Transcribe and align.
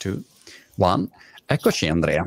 two, 0.00 0.22
one. 0.76 1.06
Eccoci 1.44 1.86
Andrea. 1.86 2.24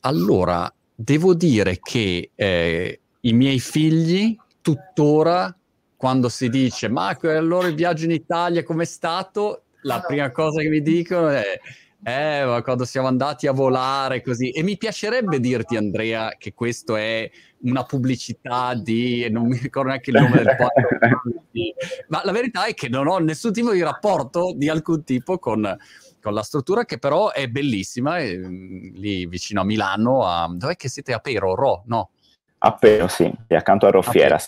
Allora, 0.00 0.72
devo 0.94 1.34
dire 1.34 1.78
che 1.82 2.30
eh, 2.34 3.00
i 3.20 3.32
miei 3.34 3.60
figli 3.60 4.34
tuttora, 4.62 5.54
quando 5.96 6.30
si 6.30 6.48
dice 6.48 6.88
ma 6.88 7.14
allora 7.22 7.68
il 7.68 7.74
viaggio 7.74 8.06
in 8.06 8.12
Italia 8.12 8.62
com'è 8.62 8.86
stato, 8.86 9.64
la 9.82 10.00
prima 10.00 10.30
cosa 10.30 10.62
che 10.62 10.68
mi 10.68 10.80
dicono 10.80 11.28
è 11.28 11.60
eh, 12.02 12.44
ma 12.46 12.62
quando 12.62 12.86
siamo 12.86 13.08
andati 13.08 13.46
a 13.46 13.52
volare 13.52 14.22
così. 14.22 14.50
E 14.50 14.62
mi 14.62 14.78
piacerebbe 14.78 15.38
dirti, 15.38 15.76
Andrea, 15.76 16.34
che 16.38 16.54
questo 16.54 16.96
è 16.96 17.30
una 17.62 17.84
pubblicità 17.84 18.74
di, 18.74 19.28
non 19.30 19.46
mi 19.46 19.58
ricordo 19.58 19.90
neanche 19.90 20.10
il 20.10 20.16
nome 20.16 20.36
del 20.36 20.56
podcast, 20.56 22.06
ma 22.08 22.22
la 22.24 22.32
verità 22.32 22.64
è 22.64 22.72
che 22.72 22.88
non 22.88 23.06
ho 23.06 23.18
nessun 23.18 23.52
tipo 23.52 23.72
di 23.72 23.82
rapporto 23.82 24.54
di 24.56 24.70
alcun 24.70 25.04
tipo 25.04 25.38
con, 25.38 25.76
con 26.20 26.34
la 26.34 26.42
struttura, 26.42 26.84
che 26.84 26.98
però 26.98 27.32
è 27.32 27.48
bellissima, 27.48 28.18
è, 28.18 28.36
mm, 28.36 28.94
lì 28.94 29.26
vicino 29.26 29.60
a 29.60 29.64
Milano, 29.64 30.24
a, 30.24 30.48
dov'è 30.52 30.76
che 30.76 30.88
siete? 30.88 31.12
A 31.12 31.18
Pero, 31.18 31.54
Ro, 31.54 31.82
no? 31.86 32.10
A 32.58 32.74
Pero, 32.74 33.08
sì, 33.08 33.32
accanto 33.48 33.86
a 33.86 33.90
Roffiera. 33.90 34.38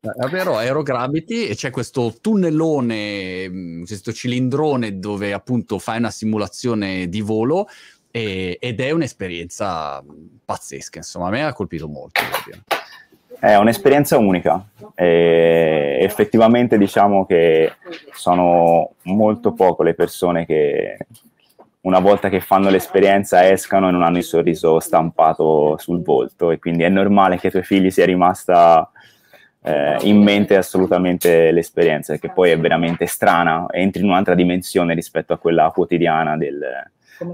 È 0.00 0.28
vero, 0.28 0.56
Aerogravity 0.56 1.46
e 1.46 1.54
c'è 1.56 1.70
questo 1.70 2.14
tunnelone, 2.20 3.48
mm, 3.48 3.84
questo 3.84 4.12
cilindrone 4.12 4.98
dove 4.98 5.32
appunto 5.32 5.78
fai 5.78 5.98
una 5.98 6.10
simulazione 6.10 7.08
di 7.08 7.20
volo 7.20 7.66
e, 8.10 8.58
ed 8.60 8.80
è 8.80 8.90
un'esperienza 8.90 10.02
pazzesca, 10.44 10.98
insomma, 10.98 11.28
a 11.28 11.30
me 11.30 11.44
ha 11.44 11.52
colpito 11.52 11.88
molto. 11.88 12.20
È 13.40 13.54
un'esperienza 13.54 14.18
unica 14.18 14.64
e 14.94 15.98
effettivamente 16.00 16.76
diciamo 16.76 17.24
che 17.24 17.72
sono 18.12 18.94
molto 19.02 19.52
poco 19.52 19.84
le 19.84 19.94
persone 19.94 20.44
che 20.44 20.96
una 21.82 22.00
volta 22.00 22.28
che 22.28 22.40
fanno 22.40 22.68
l'esperienza 22.68 23.48
escano 23.48 23.88
e 23.88 23.92
non 23.92 24.02
hanno 24.02 24.18
il 24.18 24.24
sorriso 24.24 24.80
stampato 24.80 25.76
sul 25.78 26.02
volto 26.02 26.50
e 26.50 26.58
quindi 26.58 26.82
è 26.82 26.88
normale 26.88 27.38
che 27.38 27.46
ai 27.46 27.52
tuoi 27.52 27.62
figli 27.62 27.90
sia 27.90 28.04
rimasta 28.04 28.90
eh, 29.62 29.98
in 30.02 30.22
mente 30.22 30.56
assolutamente 30.56 31.52
l'esperienza, 31.52 32.16
che 32.16 32.30
poi 32.30 32.50
è 32.50 32.58
veramente 32.58 33.06
strana, 33.06 33.66
entri 33.70 34.02
in 34.02 34.08
un'altra 34.08 34.34
dimensione 34.34 34.94
rispetto 34.94 35.32
a 35.32 35.38
quella 35.38 35.70
quotidiana 35.72 36.36
del, 36.36 36.60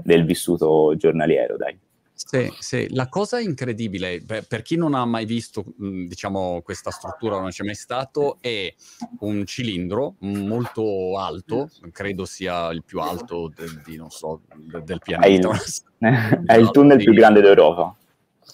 del 0.03 0.25
vissuto 0.25 0.95
giornaliero, 0.95 1.57
dai. 1.57 1.77
Sì, 2.17 2.49
sì, 2.59 2.87
la 2.93 3.09
cosa 3.09 3.41
incredibile, 3.41 4.23
per, 4.25 4.47
per 4.47 4.61
chi 4.61 4.77
non 4.77 4.93
ha 4.93 5.03
mai 5.03 5.25
visto, 5.25 5.65
diciamo, 5.75 6.61
questa 6.63 6.89
struttura, 6.89 7.41
non 7.41 7.49
c'è 7.49 7.65
mai 7.65 7.75
stato, 7.75 8.37
è 8.39 8.73
un 9.19 9.45
cilindro 9.45 10.15
molto 10.19 11.19
alto, 11.19 11.69
credo 11.91 12.23
sia 12.23 12.71
il 12.71 12.85
più 12.85 13.01
alto 13.01 13.51
del, 13.53 13.81
di, 13.85 14.01
so, 14.07 14.43
del 14.55 14.99
pianeta. 15.03 15.51
È 15.97 16.07
il, 16.07 16.43
è 16.47 16.55
il 16.55 16.71
tunnel 16.71 16.97
più 16.97 17.13
grande 17.13 17.41
d'Europa. 17.41 17.93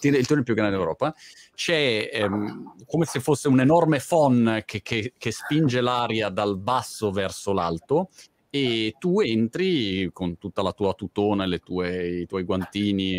Il 0.01 0.25
tunnel 0.25 0.43
più 0.43 0.55
grande 0.55 0.75
d'Europa, 0.75 1.13
c'è 1.53 2.09
ehm, 2.11 2.73
come 2.87 3.05
se 3.05 3.19
fosse 3.19 3.47
un 3.47 3.59
enorme 3.59 3.99
phon 3.99 4.63
che, 4.65 4.81
che, 4.81 5.13
che 5.15 5.31
spinge 5.31 5.81
l'aria 5.81 6.29
dal 6.29 6.57
basso 6.57 7.11
verso 7.11 7.53
l'alto 7.53 8.09
e 8.53 8.95
tu 8.99 9.21
entri 9.21 10.09
con 10.11 10.37
tutta 10.37 10.61
la 10.61 10.73
tua 10.73 10.93
tutona, 10.93 11.47
tue, 11.57 12.19
i 12.19 12.25
tuoi 12.25 12.43
guantini, 12.43 13.17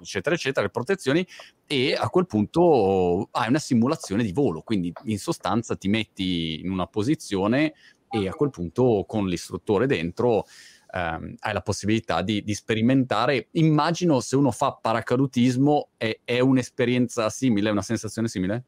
eccetera, 0.00 0.34
eccetera, 0.34 0.66
le 0.66 0.70
protezioni, 0.70 1.26
e 1.66 1.94
a 1.94 2.08
quel 2.10 2.26
punto 2.26 3.28
hai 3.32 3.48
una 3.48 3.58
simulazione 3.58 4.22
di 4.22 4.32
volo, 4.32 4.60
quindi 4.60 4.92
in 5.04 5.18
sostanza 5.18 5.74
ti 5.74 5.88
metti 5.88 6.60
in 6.60 6.70
una 6.70 6.86
posizione 6.86 7.72
e 8.10 8.28
a 8.28 8.34
quel 8.34 8.50
punto 8.50 9.04
con 9.06 9.26
l'istruttore 9.26 9.86
dentro 9.86 10.44
ehm, 10.92 11.34
hai 11.38 11.52
la 11.54 11.62
possibilità 11.62 12.20
di, 12.20 12.42
di, 12.44 12.54
sperimentare. 12.54 13.48
Immagino 13.52 14.20
se 14.20 14.36
uno 14.36 14.50
fa 14.50 14.78
paracadutismo 14.80 15.88
è, 15.96 16.20
è 16.24 16.40
un'esperienza 16.40 17.30
simile, 17.30 17.70
una 17.70 17.82
sensazione 17.82 18.28
simile? 18.28 18.64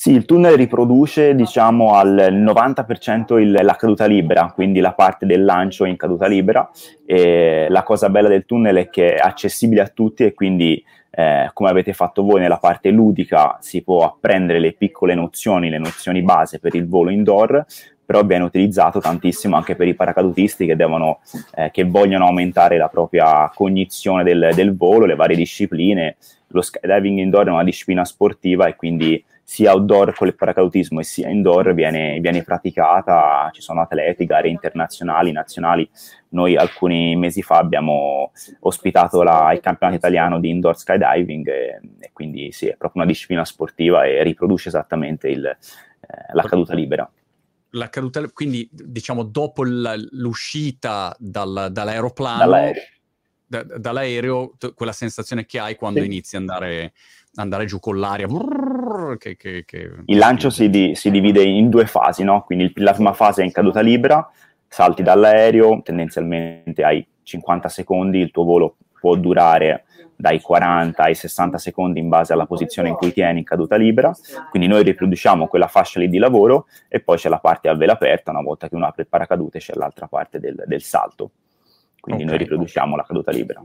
Sì, 0.00 0.12
il 0.12 0.26
tunnel 0.26 0.56
riproduce 0.56 1.34
diciamo 1.34 1.94
al 1.94 2.14
90% 2.14 3.36
il, 3.40 3.50
la 3.50 3.74
caduta 3.74 4.06
libera, 4.06 4.52
quindi 4.54 4.78
la 4.78 4.92
parte 4.92 5.26
del 5.26 5.44
lancio 5.44 5.86
in 5.86 5.96
caduta 5.96 6.28
libera. 6.28 6.70
E 7.04 7.66
la 7.68 7.82
cosa 7.82 8.08
bella 8.08 8.28
del 8.28 8.44
tunnel 8.44 8.76
è 8.76 8.90
che 8.90 9.14
è 9.14 9.18
accessibile 9.18 9.80
a 9.80 9.88
tutti 9.88 10.22
e 10.22 10.34
quindi 10.34 10.80
eh, 11.10 11.50
come 11.52 11.70
avete 11.70 11.94
fatto 11.94 12.22
voi 12.22 12.38
nella 12.38 12.58
parte 12.58 12.90
ludica 12.90 13.56
si 13.60 13.82
può 13.82 14.04
apprendere 14.04 14.60
le 14.60 14.72
piccole 14.74 15.16
nozioni, 15.16 15.68
le 15.68 15.78
nozioni 15.78 16.22
base 16.22 16.60
per 16.60 16.76
il 16.76 16.86
volo 16.86 17.10
indoor, 17.10 17.66
però 18.06 18.22
viene 18.22 18.44
utilizzato 18.44 19.00
tantissimo 19.00 19.56
anche 19.56 19.74
per 19.74 19.88
i 19.88 19.94
paracadutisti 19.94 20.64
che, 20.64 20.76
devono, 20.76 21.18
eh, 21.56 21.72
che 21.72 21.82
vogliono 21.82 22.26
aumentare 22.26 22.76
la 22.76 22.88
propria 22.88 23.50
cognizione 23.52 24.22
del, 24.22 24.52
del, 24.54 24.76
volo, 24.76 25.06
le 25.06 25.16
varie 25.16 25.34
discipline. 25.34 26.16
Lo 26.50 26.62
skydiving 26.62 27.18
indoor 27.18 27.48
è 27.48 27.50
una 27.50 27.64
disciplina 27.64 28.04
sportiva 28.04 28.68
e 28.68 28.76
quindi 28.76 29.24
sia 29.48 29.72
outdoor 29.72 30.14
con 30.14 30.26
il 30.26 30.34
paracadutismo 30.34 31.00
e 31.00 31.04
sia 31.04 31.30
indoor 31.30 31.72
viene, 31.72 32.20
viene 32.20 32.42
praticata, 32.42 33.48
ci 33.50 33.62
sono 33.62 33.80
atleti, 33.80 34.26
gare 34.26 34.50
internazionali, 34.50 35.32
nazionali. 35.32 35.88
Noi 36.28 36.54
alcuni 36.54 37.16
mesi 37.16 37.40
fa 37.40 37.56
abbiamo 37.56 38.32
ospitato 38.60 39.22
la, 39.22 39.50
il 39.54 39.60
campionato 39.60 39.96
italiano 39.96 40.38
di 40.38 40.50
indoor 40.50 40.76
skydiving 40.76 41.48
e, 41.48 41.80
e, 41.98 42.10
quindi 42.12 42.52
sì, 42.52 42.66
è 42.66 42.76
proprio 42.76 43.00
una 43.00 43.10
disciplina 43.10 43.42
sportiva 43.46 44.04
e 44.04 44.22
riproduce 44.22 44.68
esattamente 44.68 45.30
il, 45.30 45.46
eh, 45.46 45.56
la 46.34 46.42
caduta 46.42 46.74
libera 46.74 47.10
la 47.70 47.88
caduta, 47.88 48.28
quindi 48.28 48.68
diciamo 48.70 49.22
dopo 49.22 49.62
l'uscita 49.62 51.14
dal, 51.18 51.68
dall'aeroplano, 51.70 52.38
dall'aereo, 52.38 52.82
da, 53.46 53.62
dall'aereo 53.62 54.54
t- 54.58 54.74
quella 54.74 54.92
sensazione 54.92 55.46
che 55.46 55.58
hai 55.58 55.74
quando 55.74 56.00
sì. 56.00 56.06
inizi 56.06 56.36
ad 56.36 56.42
andare, 56.42 56.92
andare, 57.34 57.66
giù 57.66 57.78
con 57.78 57.98
l'aria. 57.98 58.26
Brrr, 58.26 58.77
che, 59.18 59.36
che, 59.36 59.64
che... 59.64 59.90
Il 60.06 60.18
lancio 60.18 60.50
si, 60.50 60.70
di, 60.70 60.94
si, 60.94 61.10
divide 61.10 61.42
in 61.42 61.68
due 61.68 61.86
fasi, 61.86 62.24
no? 62.24 62.42
quindi 62.42 62.72
la 62.76 62.92
prima 62.92 63.12
fase 63.12 63.42
è 63.42 63.44
in 63.44 63.52
caduta 63.52 63.80
libera, 63.80 64.28
salti 64.66 65.02
dall'aereo, 65.02 65.80
tendenzialmente 65.82 66.84
hai 66.84 67.06
50 67.22 67.68
secondi, 67.68 68.18
il 68.18 68.30
tuo 68.30 68.44
volo 68.44 68.76
può 68.98 69.14
durare 69.16 69.84
dai 70.16 70.40
40 70.40 71.00
ai 71.00 71.14
60 71.14 71.58
secondi 71.58 72.00
in 72.00 72.08
base 72.08 72.32
alla 72.32 72.46
posizione 72.46 72.88
in 72.88 72.96
cui 72.96 73.12
tieni 73.12 73.38
in 73.38 73.44
caduta 73.44 73.76
libera, 73.76 74.12
quindi 74.50 74.66
noi 74.66 74.82
riproduciamo 74.82 75.46
quella 75.46 75.68
fascia 75.68 76.00
lì 76.00 76.08
di 76.08 76.18
lavoro 76.18 76.66
e 76.88 76.98
poi 76.98 77.16
c'è 77.16 77.28
la 77.28 77.38
parte 77.38 77.68
a 77.68 77.74
vela 77.74 77.92
aperta, 77.92 78.32
una 78.32 78.42
volta 78.42 78.68
che 78.68 78.74
uno 78.74 78.86
apre 78.86 79.02
il 79.02 79.08
paracadute 79.08 79.60
c'è 79.60 79.74
l'altra 79.74 80.08
parte 80.08 80.40
del, 80.40 80.64
del 80.66 80.82
salto, 80.82 81.30
quindi 82.00 82.24
okay. 82.24 82.34
noi 82.34 82.44
riproduciamo 82.44 82.96
la 82.96 83.04
caduta 83.04 83.30
libera. 83.30 83.62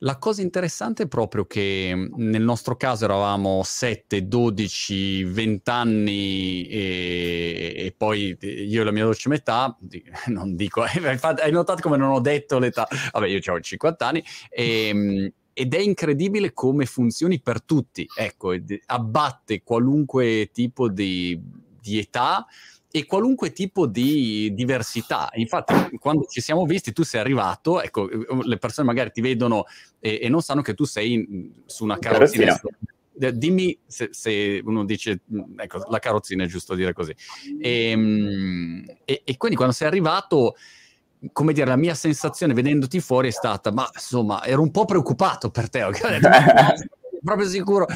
La 0.00 0.18
cosa 0.18 0.42
interessante 0.42 1.04
è 1.04 1.08
proprio 1.08 1.46
che 1.46 2.10
nel 2.16 2.42
nostro 2.42 2.76
caso 2.76 3.04
eravamo 3.04 3.62
7, 3.64 4.26
12, 4.26 5.24
20 5.24 5.70
anni 5.70 6.66
e, 6.68 7.74
e 7.76 7.94
poi 7.96 8.36
io 8.40 8.82
e 8.82 8.84
la 8.84 8.90
mia 8.90 9.04
dolce 9.04 9.28
metà, 9.28 9.76
non 10.26 10.54
dico, 10.54 10.82
hai 10.84 11.50
notato 11.50 11.80
come 11.82 11.96
non 11.96 12.10
ho 12.10 12.20
detto 12.20 12.58
l'età, 12.58 12.86
vabbè 13.12 13.26
io 13.26 13.40
ho 13.52 13.60
50 13.60 14.06
anni 14.06 14.24
e, 14.50 15.32
ed 15.58 15.74
è 15.74 15.78
incredibile 15.78 16.52
come 16.52 16.84
funzioni 16.84 17.40
per 17.40 17.62
tutti, 17.62 18.06
ecco, 18.14 18.54
abbatte 18.86 19.62
qualunque 19.62 20.50
tipo 20.52 20.90
di, 20.90 21.40
di 21.80 21.98
età 21.98 22.46
e 22.96 23.04
qualunque 23.04 23.52
tipo 23.52 23.86
di 23.86 24.54
diversità. 24.54 25.28
Infatti, 25.34 25.98
quando 25.98 26.24
ci 26.24 26.40
siamo 26.40 26.64
visti, 26.64 26.94
tu 26.94 27.02
sei 27.02 27.20
arrivato, 27.20 27.82
ecco, 27.82 28.08
le 28.42 28.56
persone 28.56 28.86
magari 28.86 29.10
ti 29.12 29.20
vedono 29.20 29.64
e, 30.00 30.18
e 30.22 30.30
non 30.30 30.40
sanno 30.40 30.62
che 30.62 30.72
tu 30.72 30.84
sei 30.84 31.12
in, 31.12 31.50
su 31.66 31.84
una 31.84 31.98
carrozzina. 31.98 32.58
Dimmi 33.12 33.78
se, 33.86 34.08
se, 34.12 34.62
uno 34.64 34.86
dice, 34.86 35.20
ecco, 35.56 35.84
la 35.90 35.98
carrozzina 35.98 36.44
è 36.44 36.46
giusto 36.46 36.74
dire 36.74 36.94
così. 36.94 37.14
E, 37.60 37.90
ehm, 37.90 38.84
e, 39.04 39.20
e 39.26 39.36
quindi 39.36 39.56
quando 39.56 39.74
sei 39.74 39.88
arrivato 39.88 40.56
come 41.32 41.52
dire, 41.52 41.66
la 41.66 41.76
mia 41.76 41.94
sensazione 41.94 42.54
vedendoti 42.54 43.00
fuori 43.00 43.28
è 43.28 43.32
stata, 43.32 43.72
ma 43.72 43.86
insomma, 43.92 44.42
ero 44.42 44.62
un 44.62 44.70
po' 44.70 44.86
preoccupato 44.86 45.50
per 45.50 45.68
te, 45.68 45.82
okay? 45.82 46.18
proprio 47.22 47.46
sicuro. 47.46 47.86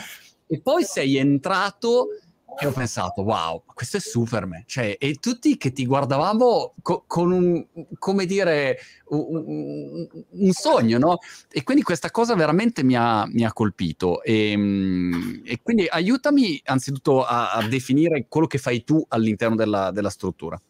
E 0.47 0.61
poi 0.61 0.85
sei 0.85 1.17
entrato 1.17 2.09
e 2.59 2.67
ho 2.67 2.73
pensato, 2.73 3.23
wow, 3.23 3.63
questo 3.73 3.97
è 3.97 4.01
Superman. 4.01 4.65
Cioè, 4.67 4.97
e 4.99 5.15
tutti 5.15 5.57
che 5.57 5.73
ti 5.73 5.87
guardavamo 5.87 6.75
co- 6.83 7.05
con 7.07 7.33
un, 7.33 7.65
come 7.99 8.27
dire, 8.27 8.79
un, 9.09 10.07
un, 10.31 10.51
sogno, 10.53 10.99
no? 10.99 11.19
E 11.51 11.63
quindi 11.63 11.83
questa 11.83 12.11
cosa 12.11 12.35
veramente 12.35 12.83
mi 12.83 12.97
ha, 12.97 13.27
mi 13.27 13.45
ha 13.45 13.53
colpito. 13.53 14.23
E, 14.23 14.51
ehm, 14.53 15.43
e, 15.45 15.61
quindi 15.63 15.87
aiutami 15.89 16.61
anzitutto 16.65 17.25
a, 17.25 17.53
a, 17.53 17.67
definire 17.67 18.27
quello 18.29 18.47
che 18.47 18.59
fai 18.59 18.85
tu 18.85 19.05
all'interno 19.09 19.57
della, 19.57 19.91
della 19.91 20.11
struttura. 20.11 20.61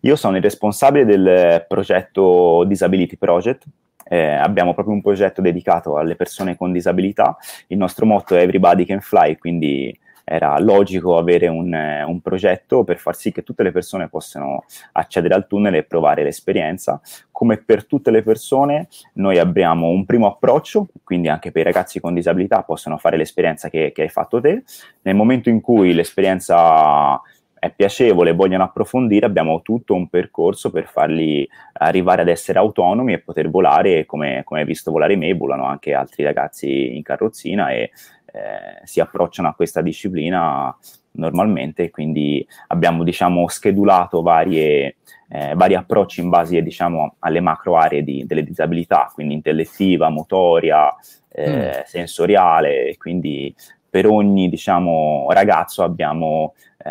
Io 0.00 0.16
sono 0.16 0.36
il 0.36 0.42
responsabile 0.42 1.04
del 1.04 1.64
progetto 1.66 2.64
Disability 2.66 3.16
Project. 3.16 3.64
Eh, 4.04 4.34
abbiamo 4.34 4.74
proprio 4.74 4.94
un 4.94 5.00
progetto 5.00 5.40
dedicato 5.40 5.96
alle 5.96 6.16
persone 6.16 6.56
con 6.56 6.72
disabilità. 6.72 7.36
Il 7.68 7.78
nostro 7.78 8.04
motto 8.04 8.34
è 8.34 8.42
Everybody 8.42 8.84
Can 8.84 9.00
Fly, 9.00 9.38
quindi 9.38 9.96
era 10.24 10.58
logico 10.58 11.16
avere 11.16 11.48
un, 11.48 11.72
un, 12.06 12.20
progetto 12.20 12.84
per 12.84 12.98
far 12.98 13.16
sì 13.16 13.32
che 13.32 13.42
tutte 13.42 13.62
le 13.62 13.72
persone 13.72 14.08
possano 14.08 14.64
accedere 14.92 15.34
al 15.34 15.46
tunnel 15.46 15.74
e 15.74 15.82
provare 15.84 16.22
l'esperienza. 16.22 17.00
Come 17.30 17.58
per 17.58 17.86
tutte 17.86 18.10
le 18.10 18.22
persone, 18.22 18.88
noi 19.14 19.38
abbiamo 19.38 19.88
un 19.88 20.04
primo 20.04 20.26
approccio, 20.26 20.88
quindi 21.02 21.28
anche 21.28 21.50
per 21.50 21.62
i 21.62 21.64
ragazzi 21.64 22.00
con 22.00 22.14
disabilità 22.14 22.62
possono 22.62 22.98
fare 22.98 23.16
l'esperienza 23.16 23.68
che, 23.68 23.92
che 23.92 24.02
hai 24.02 24.08
fatto 24.08 24.40
te. 24.40 24.62
Nel 25.02 25.14
momento 25.14 25.48
in 25.48 25.60
cui 25.60 25.92
l'esperienza 25.92 27.20
è 27.62 27.70
piacevole 27.70 28.30
e 28.30 28.34
vogliono 28.34 28.64
approfondire, 28.64 29.24
abbiamo 29.24 29.62
tutto 29.62 29.94
un 29.94 30.08
percorso 30.08 30.72
per 30.72 30.88
farli 30.88 31.48
arrivare 31.74 32.22
ad 32.22 32.28
essere 32.28 32.58
autonomi 32.58 33.12
e 33.12 33.20
poter 33.20 33.50
volare, 33.50 34.04
come, 34.04 34.42
come 34.44 34.60
hai 34.60 34.66
visto 34.66 34.90
volare 34.90 35.14
me, 35.14 35.32
volano 35.34 35.66
anche 35.66 35.94
altri 35.94 36.24
ragazzi 36.24 36.96
in 36.96 37.04
carrozzina 37.04 37.70
e 37.70 37.92
eh, 38.32 38.80
si 38.84 39.00
approcciano 39.00 39.48
a 39.48 39.54
questa 39.54 39.82
disciplina 39.82 40.76
normalmente, 41.12 41.90
quindi 41.90 42.46
abbiamo 42.68 43.04
diciamo 43.04 43.46
schedulato 43.48 44.22
varie, 44.22 44.96
eh, 45.28 45.54
vari 45.54 45.74
approcci 45.74 46.20
in 46.20 46.30
base 46.30 46.62
diciamo, 46.62 47.16
alle 47.20 47.40
macro 47.40 47.76
aree 47.76 48.02
di, 48.02 48.24
delle 48.26 48.42
disabilità, 48.42 49.10
quindi 49.12 49.34
intellettiva, 49.34 50.08
motoria, 50.08 50.94
eh, 51.28 51.80
mm. 51.80 51.82
sensoriale, 51.84 52.96
quindi 52.96 53.54
per 53.88 54.06
ogni 54.06 54.48
diciamo, 54.48 55.26
ragazzo 55.30 55.82
abbiamo 55.82 56.54
eh, 56.78 56.90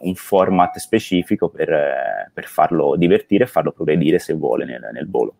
un 0.00 0.14
format 0.16 0.76
specifico 0.78 1.48
per, 1.48 2.30
per, 2.32 2.46
farlo 2.46 2.96
divertire 2.96 3.44
e 3.44 3.46
farlo 3.46 3.70
progredire 3.70 4.18
se 4.18 4.34
vuole 4.34 4.64
nel, 4.64 4.88
nel 4.92 5.08
volo. 5.08 5.34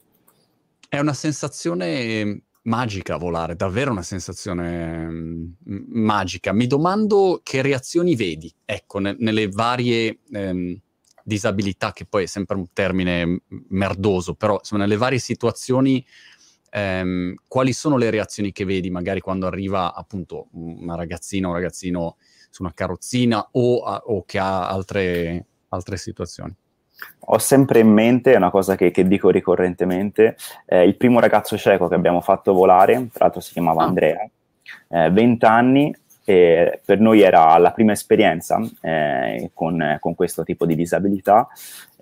È 0.89 1.01
una 1.01 1.15
sensazione 1.15 2.43
magica 2.63 3.17
volare, 3.17 3.57
davvero 3.57 3.91
una 3.91 4.03
sensazione 4.03 5.07
mh, 5.09 5.57
mm, 5.69 5.77
magica. 5.89 6.53
Mi 6.53 6.67
domando 6.67 7.41
che 7.43 7.63
reazioni 7.63 8.15
vedi, 8.15 8.53
ecco, 8.65 8.99
ne, 8.99 9.17
nelle 9.19 9.49
varie 9.49 10.21
ehm, 10.31 10.79
disabilità, 11.25 11.93
che 11.93 12.05
poi 12.05 12.25
è 12.25 12.27
sempre 12.27 12.57
un 12.57 12.67
termine 12.73 13.43
merdoso, 13.69 14.35
però 14.35 14.59
insomma, 14.59 14.83
nelle 14.83 14.97
varie 14.97 15.19
situazioni, 15.19 16.05
ehm, 16.71 17.35
quali 17.49 17.73
sono 17.73 17.97
le 17.97 18.11
reazioni 18.11 18.53
che 18.53 18.65
vedi 18.65 18.91
magari 18.91 19.21
quando 19.21 19.47
arriva 19.47 19.95
appunto 19.95 20.49
una 20.53 20.95
ragazzina 20.95 21.47
o 21.47 21.51
un 21.51 21.57
ragazzino 21.57 22.17
su 22.51 22.63
una 22.63 22.75
carrozzina 22.75 23.49
o, 23.53 23.77
o 23.77 24.25
che 24.25 24.39
ha 24.39 24.69
altre, 24.69 25.47
altre 25.69 25.97
situazioni? 25.97 26.55
Ho 27.27 27.39
sempre 27.39 27.81
in 27.81 27.89
mente, 27.89 28.33
è 28.33 28.37
una 28.37 28.51
cosa 28.51 28.75
che, 28.75 28.91
che 28.91 29.07
dico 29.07 29.31
ricorrentemente, 29.31 30.37
eh, 30.67 30.85
il 30.85 30.97
primo 30.97 31.21
ragazzo 31.21 31.57
cieco 31.57 31.89
che 31.89 31.95
abbiamo 31.95 32.21
fatto 32.21 32.53
volare, 32.53 32.95
tra 33.13 33.25
l'altro 33.25 33.41
si 33.41 33.53
chiamava 33.53 33.83
ah. 33.83 33.87
Andrea, 33.87 34.29
eh, 34.89 35.11
20 35.11 35.45
anni, 35.45 35.95
e 36.25 36.81
per 36.85 37.01
noi 37.01 37.21
era 37.21 37.57
la 37.59 37.73
prima 37.73 37.93
esperienza 37.93 38.61
eh, 38.81 39.51
con, 39.53 39.97
con, 40.01 40.15
questo 40.15 40.45
tipo 40.45 40.67
di 40.67 40.77
disabilità. 40.77 41.49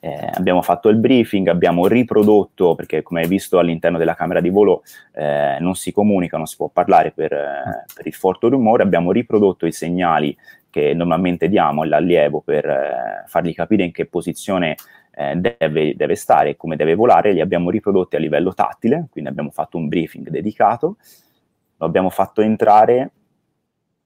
Eh, 0.03 0.31
abbiamo 0.33 0.63
fatto 0.63 0.89
il 0.89 0.97
briefing, 0.97 1.49
abbiamo 1.49 1.87
riprodotto, 1.87 2.75
perché 2.75 3.03
come 3.03 3.23
hai 3.23 3.29
visto 3.29 3.59
all'interno 3.59 3.99
della 3.99 4.15
camera 4.15 4.41
di 4.41 4.49
volo 4.49 4.83
eh, 5.13 5.59
non 5.61 5.75
si 5.75 5.93
comunica, 5.93 6.37
non 6.37 6.47
si 6.47 6.57
può 6.57 6.69
parlare 6.69 7.13
per, 7.13 7.33
eh, 7.33 7.85
per, 7.95 8.07
il 8.07 8.15
forte 8.15 8.49
rumore, 8.49 8.83
abbiamo 8.83 9.13
riprodotto 9.13 9.67
i 9.67 9.73
segnali 9.73 10.37
che 10.71 10.95
normalmente 10.95 11.49
diamo 11.49 11.83
all'allievo 11.83 12.41
per 12.41 12.65
eh, 12.65 13.25
fargli 13.27 13.55
capire 13.55 13.85
in 13.85 13.93
che 13.93 14.07
posizione 14.07 14.77
eh, 15.13 15.37
deve, 15.37 15.95
deve, 15.97 16.15
stare 16.15 16.51
e 16.51 16.57
come 16.57 16.77
deve 16.77 16.95
volare, 16.95 17.33
li 17.33 17.41
abbiamo 17.41 17.71
riprodotti 17.71 18.17
a 18.17 18.21
livello 18.21 18.55
tattile, 18.55 19.09
quindi 19.11 19.31
abbiamo 19.31 19.51
fatto 19.51 19.77
un 19.77 19.89
briefing 19.89 20.29
dedicato, 20.29 20.97
lo 21.77 21.87
abbiamo 21.87 22.11
fatto 22.11 22.41
entrare 22.41 23.11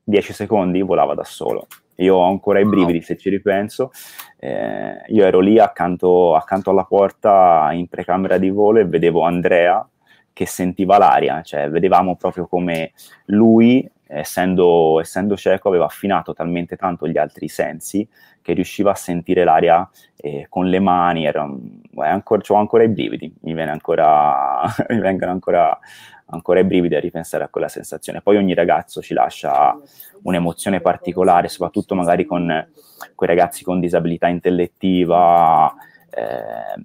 10 0.04 0.32
secondi 0.32 0.82
volava 0.82 1.14
da 1.14 1.24
solo. 1.24 1.66
Io 1.96 2.16
ho 2.16 2.28
ancora 2.28 2.58
i 2.58 2.66
brividi 2.66 3.00
se 3.02 3.16
ci 3.16 3.30
ripenso. 3.30 3.90
Eh, 4.38 5.02
io 5.06 5.24
ero 5.24 5.40
lì 5.40 5.58
accanto, 5.58 6.34
accanto, 6.34 6.70
alla 6.70 6.84
porta 6.84 7.70
in 7.72 7.86
precamera 7.88 8.36
di 8.36 8.50
volo 8.50 8.80
e 8.80 8.84
vedevo 8.84 9.22
Andrea 9.22 9.86
che 10.32 10.46
sentiva 10.46 10.98
l'aria, 10.98 11.42
cioè 11.42 11.70
vedevamo 11.70 12.16
proprio 12.16 12.48
come 12.48 12.92
lui, 13.26 13.88
essendo, 14.06 15.00
essendo 15.00 15.36
cieco, 15.36 15.68
aveva 15.68 15.86
affinato 15.86 16.32
talmente 16.32 16.76
tanto 16.76 17.08
gli 17.08 17.18
altri 17.18 17.48
sensi 17.48 18.06
che 18.42 18.52
riusciva 18.52 18.90
a 18.90 18.94
sentire 18.94 19.44
l'aria 19.44 19.88
eh, 20.16 20.46
con 20.48 20.68
le 20.68 20.78
mani. 20.78 21.26
Ancora, 21.26 22.42
ho 22.46 22.54
ancora 22.54 22.82
i 22.82 22.88
brividi, 22.88 23.34
mi, 23.40 23.60
ancora, 23.62 24.62
mi 24.90 25.00
vengono 25.00 25.32
ancora 25.32 25.78
ancora 26.26 26.60
i 26.60 26.64
brividi 26.64 26.94
a 26.94 27.00
ripensare 27.00 27.44
a 27.44 27.48
quella 27.48 27.68
sensazione. 27.68 28.20
Poi 28.20 28.36
ogni 28.36 28.54
ragazzo 28.54 29.00
ci 29.00 29.14
lascia 29.14 29.76
un'emozione 30.22 30.80
particolare, 30.80 31.48
soprattutto 31.48 31.94
magari 31.94 32.24
con 32.24 32.66
quei 33.14 33.28
ragazzi 33.28 33.64
con 33.64 33.80
disabilità 33.80 34.28
intellettiva, 34.28 35.72
eh, 36.10 36.82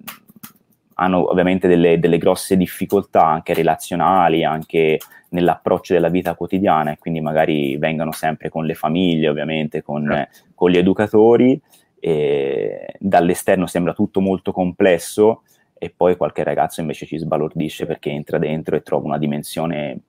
hanno 1.00 1.30
ovviamente 1.30 1.66
delle, 1.66 1.98
delle, 1.98 2.18
grosse 2.18 2.56
difficoltà 2.56 3.24
anche 3.26 3.54
relazionali, 3.54 4.44
anche 4.44 4.98
nell'approccio 5.30 5.94
della 5.94 6.10
vita 6.10 6.34
quotidiana 6.34 6.92
e 6.92 6.98
quindi 6.98 7.20
magari 7.20 7.76
vengono 7.78 8.12
sempre 8.12 8.50
con 8.50 8.66
le 8.66 8.74
famiglie, 8.74 9.28
ovviamente, 9.28 9.82
con, 9.82 10.10
eh. 10.12 10.28
con 10.54 10.70
gli 10.70 10.76
educatori. 10.76 11.60
E 11.98 12.94
dall'esterno 12.98 13.66
sembra 13.66 13.94
tutto 13.94 14.20
molto 14.20 14.52
complesso, 14.52 15.42
e 15.82 15.90
poi 15.94 16.16
qualche 16.16 16.44
ragazzo 16.44 16.82
invece 16.82 17.06
ci 17.06 17.16
sbalordisce 17.16 17.86
perché 17.86 18.10
entra 18.10 18.36
dentro 18.36 18.76
e 18.76 18.82
trova 18.82 19.06
una 19.06 19.18
dimensione 19.18 20.00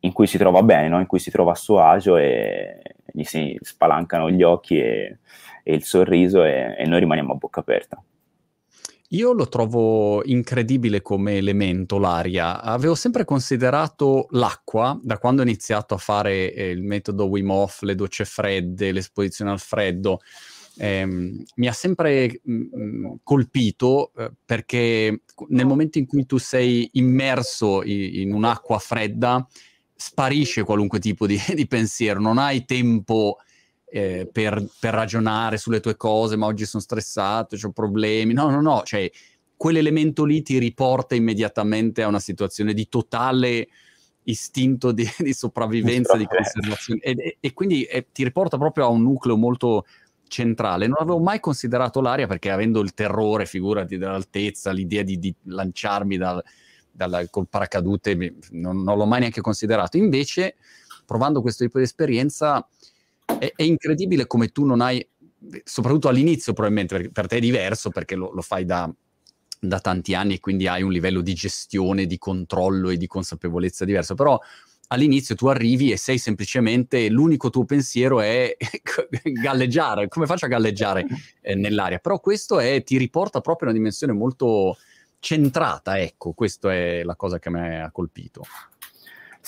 in 0.00 0.12
cui 0.12 0.28
si 0.28 0.38
trova 0.38 0.62
bene, 0.62 0.86
no? 0.86 1.00
in 1.00 1.06
cui 1.06 1.18
si 1.18 1.32
trova 1.32 1.50
a 1.50 1.56
suo 1.56 1.80
agio 1.80 2.16
e 2.16 2.80
gli 3.04 3.24
si 3.24 3.58
spalancano 3.60 4.30
gli 4.30 4.44
occhi 4.44 4.78
e, 4.78 5.18
e 5.64 5.74
il 5.74 5.82
sorriso 5.82 6.44
e, 6.44 6.76
e 6.78 6.86
noi 6.86 7.00
rimaniamo 7.00 7.32
a 7.32 7.36
bocca 7.36 7.58
aperta. 7.58 8.00
Io 9.12 9.32
lo 9.32 9.48
trovo 9.48 10.22
incredibile 10.24 11.00
come 11.00 11.38
elemento 11.38 11.96
l'aria. 11.96 12.60
Avevo 12.60 12.94
sempre 12.94 13.24
considerato 13.24 14.26
l'acqua, 14.32 14.98
da 15.02 15.16
quando 15.16 15.40
ho 15.40 15.44
iniziato 15.44 15.94
a 15.94 15.98
fare 15.98 16.52
eh, 16.52 16.68
il 16.68 16.82
metodo 16.82 17.24
Wim 17.24 17.48
Hof, 17.48 17.80
le 17.82 17.94
docce 17.94 18.26
fredde, 18.26 18.92
l'esposizione 18.92 19.50
al 19.50 19.60
freddo, 19.60 20.20
ehm, 20.76 21.42
mi 21.54 21.68
ha 21.68 21.72
sempre 21.72 22.40
mh, 22.42 22.52
mm, 22.52 22.66
mm, 22.76 23.14
colpito 23.22 24.12
eh, 24.14 24.30
perché 24.44 25.22
nel 25.48 25.66
momento 25.66 25.96
in 25.96 26.04
cui 26.04 26.26
tu 26.26 26.36
sei 26.36 26.90
immerso 26.92 27.82
in, 27.84 28.28
in 28.28 28.34
un'acqua 28.34 28.78
fredda, 28.78 29.46
sparisce 29.94 30.64
qualunque 30.64 30.98
tipo 30.98 31.26
di, 31.26 31.40
di 31.54 31.66
pensiero, 31.66 32.20
non 32.20 32.36
hai 32.36 32.66
tempo 32.66 33.38
eh, 33.90 34.28
per, 34.30 34.64
per, 34.78 34.94
ragionare 34.94 35.56
sulle 35.56 35.80
tue 35.80 35.96
cose, 35.96 36.36
ma 36.36 36.46
oggi 36.46 36.66
sono 36.66 36.82
stressato, 36.82 37.56
ho 37.60 37.70
problemi, 37.72 38.32
no, 38.32 38.50
no, 38.50 38.60
no, 38.60 38.82
cioè 38.84 39.10
quell'elemento 39.56 40.24
lì 40.24 40.42
ti 40.42 40.58
riporta 40.58 41.14
immediatamente 41.14 42.02
a 42.02 42.08
una 42.08 42.20
situazione 42.20 42.74
di 42.74 42.88
totale 42.88 43.68
istinto 44.24 44.92
di, 44.92 45.08
di 45.18 45.32
sopravvivenza, 45.32 46.16
di 46.16 46.26
conservazione 46.26 47.00
e, 47.00 47.14
e, 47.16 47.36
e 47.40 47.52
quindi 47.54 47.84
eh, 47.84 48.06
ti 48.12 48.24
riporta 48.24 48.58
proprio 48.58 48.84
a 48.84 48.88
un 48.88 49.02
nucleo 49.02 49.36
molto, 49.36 49.84
centrale. 50.28 50.86
Non 50.86 50.98
avevo 51.00 51.18
mai 51.18 51.40
considerato 51.40 52.00
l'aria 52.00 52.26
perché 52.26 52.50
avendo 52.50 52.80
il 52.80 52.94
terrore, 52.94 53.46
figurati, 53.46 53.98
dell'altezza, 53.98 54.70
l'idea 54.70 55.02
di, 55.02 55.18
di 55.18 55.34
lanciarmi 55.44 56.16
dal, 56.16 56.42
dal, 56.92 57.28
col 57.30 57.48
paracadute, 57.48 58.14
non, 58.50 58.82
non, 58.82 58.96
l'ho 58.96 59.06
mai 59.06 59.20
neanche 59.20 59.40
considerato. 59.40 59.96
Invece, 59.96 60.56
provando 61.04 61.40
questo 61.40 61.64
tipo 61.64 61.78
di 61.78 61.84
esperienza, 61.84 62.66
è, 63.38 63.52
è 63.54 63.62
incredibile 63.62 64.26
come 64.26 64.48
tu 64.48 64.64
non 64.64 64.80
hai, 64.80 65.06
soprattutto 65.64 66.08
all'inizio 66.08 66.52
probabilmente, 66.52 67.10
per 67.10 67.26
te 67.26 67.36
è 67.36 67.40
diverso 67.40 67.90
perché 67.90 68.14
lo, 68.14 68.30
lo 68.32 68.42
fai 68.42 68.64
da, 68.64 68.92
da 69.60 69.80
tanti 69.80 70.14
anni 70.14 70.34
e 70.34 70.40
quindi 70.40 70.66
hai 70.66 70.82
un 70.82 70.92
livello 70.92 71.20
di 71.20 71.34
gestione, 71.34 72.06
di 72.06 72.18
controllo 72.18 72.90
e 72.90 72.96
di 72.96 73.06
consapevolezza 73.06 73.84
diverso, 73.84 74.14
però 74.14 74.38
all'inizio 74.88 75.34
tu 75.34 75.46
arrivi 75.46 75.90
e 75.90 75.96
sei 75.96 76.18
semplicemente, 76.18 77.08
l'unico 77.08 77.50
tuo 77.50 77.64
pensiero 77.64 78.20
è 78.20 78.56
galleggiare, 79.22 80.08
come 80.08 80.26
faccio 80.26 80.46
a 80.46 80.48
galleggiare 80.48 81.06
eh, 81.40 81.54
nell'aria? 81.54 81.98
Però 81.98 82.20
questo 82.20 82.58
è, 82.58 82.82
ti 82.82 82.96
riporta 82.96 83.40
proprio 83.40 83.68
a 83.68 83.70
una 83.70 83.78
dimensione 83.78 84.12
molto 84.12 84.76
centrata, 85.20 85.98
ecco, 85.98 86.32
questa 86.32 86.72
è 86.72 87.02
la 87.02 87.16
cosa 87.16 87.38
che 87.38 87.50
mi 87.50 87.80
ha 87.80 87.90
colpito. 87.90 88.44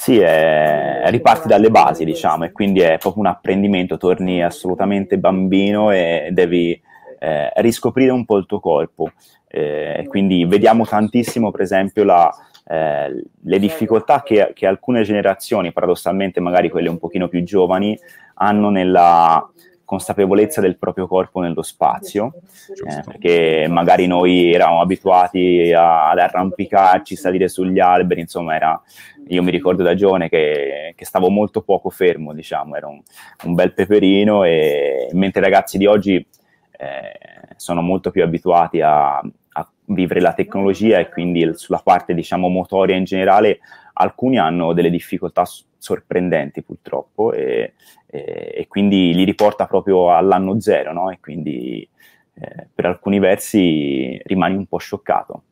Sì, 0.01 0.19
è, 0.19 1.03
riparti 1.09 1.47
dalle 1.47 1.71
basi, 1.71 2.07
diciamo, 2.07 2.45
e 2.47 2.53
quindi 2.53 2.81
è 2.81 2.97
proprio 2.97 3.23
un 3.23 3.29
apprendimento, 3.29 3.99
torni 3.99 4.43
assolutamente 4.43 5.19
bambino 5.19 5.91
e 5.91 6.31
devi 6.33 6.73
eh, 7.19 7.53
riscoprire 7.57 8.11
un 8.11 8.25
po' 8.25 8.39
il 8.39 8.47
tuo 8.47 8.61
corpo. 8.61 9.13
Eh, 9.47 10.07
quindi 10.09 10.47
vediamo 10.47 10.87
tantissimo, 10.87 11.51
per 11.51 11.61
esempio, 11.61 12.05
la, 12.05 12.35
eh, 12.67 13.25
le 13.43 13.59
difficoltà 13.59 14.23
che, 14.23 14.53
che, 14.55 14.67
alcune 14.67 15.03
generazioni, 15.03 15.71
paradossalmente 15.71 16.41
magari 16.41 16.71
quelle 16.71 16.89
un 16.89 16.97
pochino 16.97 17.29
più 17.29 17.43
giovani, 17.43 17.95
hanno 18.37 18.71
nella 18.71 19.47
consapevolezza 19.91 20.61
del 20.61 20.77
proprio 20.77 21.09
corpo 21.09 21.41
nello 21.41 21.63
spazio, 21.63 22.35
eh, 22.87 23.03
perché 23.05 23.67
magari 23.69 24.07
noi 24.07 24.53
eravamo 24.53 24.83
abituati 24.83 25.73
a, 25.73 26.11
ad 26.11 26.19
arrampicarci, 26.21 27.17
salire 27.17 27.49
sugli 27.49 27.81
alberi, 27.81 28.21
insomma 28.21 28.55
era, 28.55 28.81
io 29.27 29.43
mi 29.43 29.51
ricordo 29.51 29.83
da 29.83 29.97
giovane 29.97 30.29
che, 30.29 30.95
che 30.95 31.05
stavo 31.05 31.29
molto 31.29 31.63
poco 31.63 31.91
fermo, 31.91 32.33
diciamo, 32.33 32.77
era 32.77 32.87
un, 32.87 33.03
un 33.47 33.55
bel 33.55 33.73
peperino, 33.73 34.45
e, 34.45 35.09
mentre 35.11 35.41
i 35.41 35.45
ragazzi 35.45 35.77
di 35.77 35.87
oggi 35.87 36.15
eh, 36.15 37.55
sono 37.57 37.83
molto 37.83 38.13
più 38.13 38.23
abituati 38.23 38.81
a, 38.81 39.17
a 39.17 39.71
vivere 39.87 40.21
la 40.21 40.35
tecnologia 40.35 41.01
e 41.01 41.09
quindi 41.09 41.51
sulla 41.55 41.81
parte, 41.83 42.15
diciamo, 42.15 42.47
motoria 42.49 42.95
in 42.95 43.03
generale, 43.03 43.59
alcuni 43.95 44.39
hanno 44.39 44.73
delle 44.73 44.89
difficoltà 44.89 45.43
sorprendenti 45.77 46.63
purtroppo 46.63 47.33
e, 47.33 47.73
e, 48.11 48.53
e, 48.57 48.67
quindi 48.67 49.15
li 49.15 49.25
riporta 49.25 49.67
proprio 49.67 50.15
all'anno 50.15 50.61
zero, 50.61 50.93
no? 50.93 51.11
E 51.11 51.21
quindi 51.21 51.89
eh, 52.35 52.69
per 52.75 52.87
alcuni 52.87 53.21
versi 53.21 54.21
rimani 54.25 54.57
un 54.57 54.67
po' 54.67 54.79
scioccato. 54.79 55.43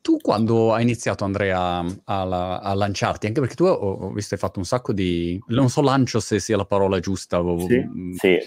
Tu 0.00 0.16
quando 0.18 0.72
hai 0.72 0.82
iniziato 0.82 1.24
Andrea 1.24 1.58
a, 1.58 1.84
a, 2.04 2.58
a 2.60 2.74
lanciarti, 2.74 3.26
anche 3.26 3.40
perché 3.40 3.54
tu 3.54 3.64
ho, 3.64 3.72
ho, 3.74 4.10
visto 4.12 4.34
hai 4.34 4.40
fatto 4.40 4.58
un 4.58 4.64
sacco 4.64 4.92
di... 4.92 5.38
non 5.48 5.68
so 5.68 5.82
lancio 5.82 6.20
se 6.20 6.38
sia 6.38 6.56
la 6.56 6.64
parola 6.64 7.00
giusta. 7.00 7.42
Sì, 7.58 7.84
mm, 7.84 8.12
sì. 8.12 8.38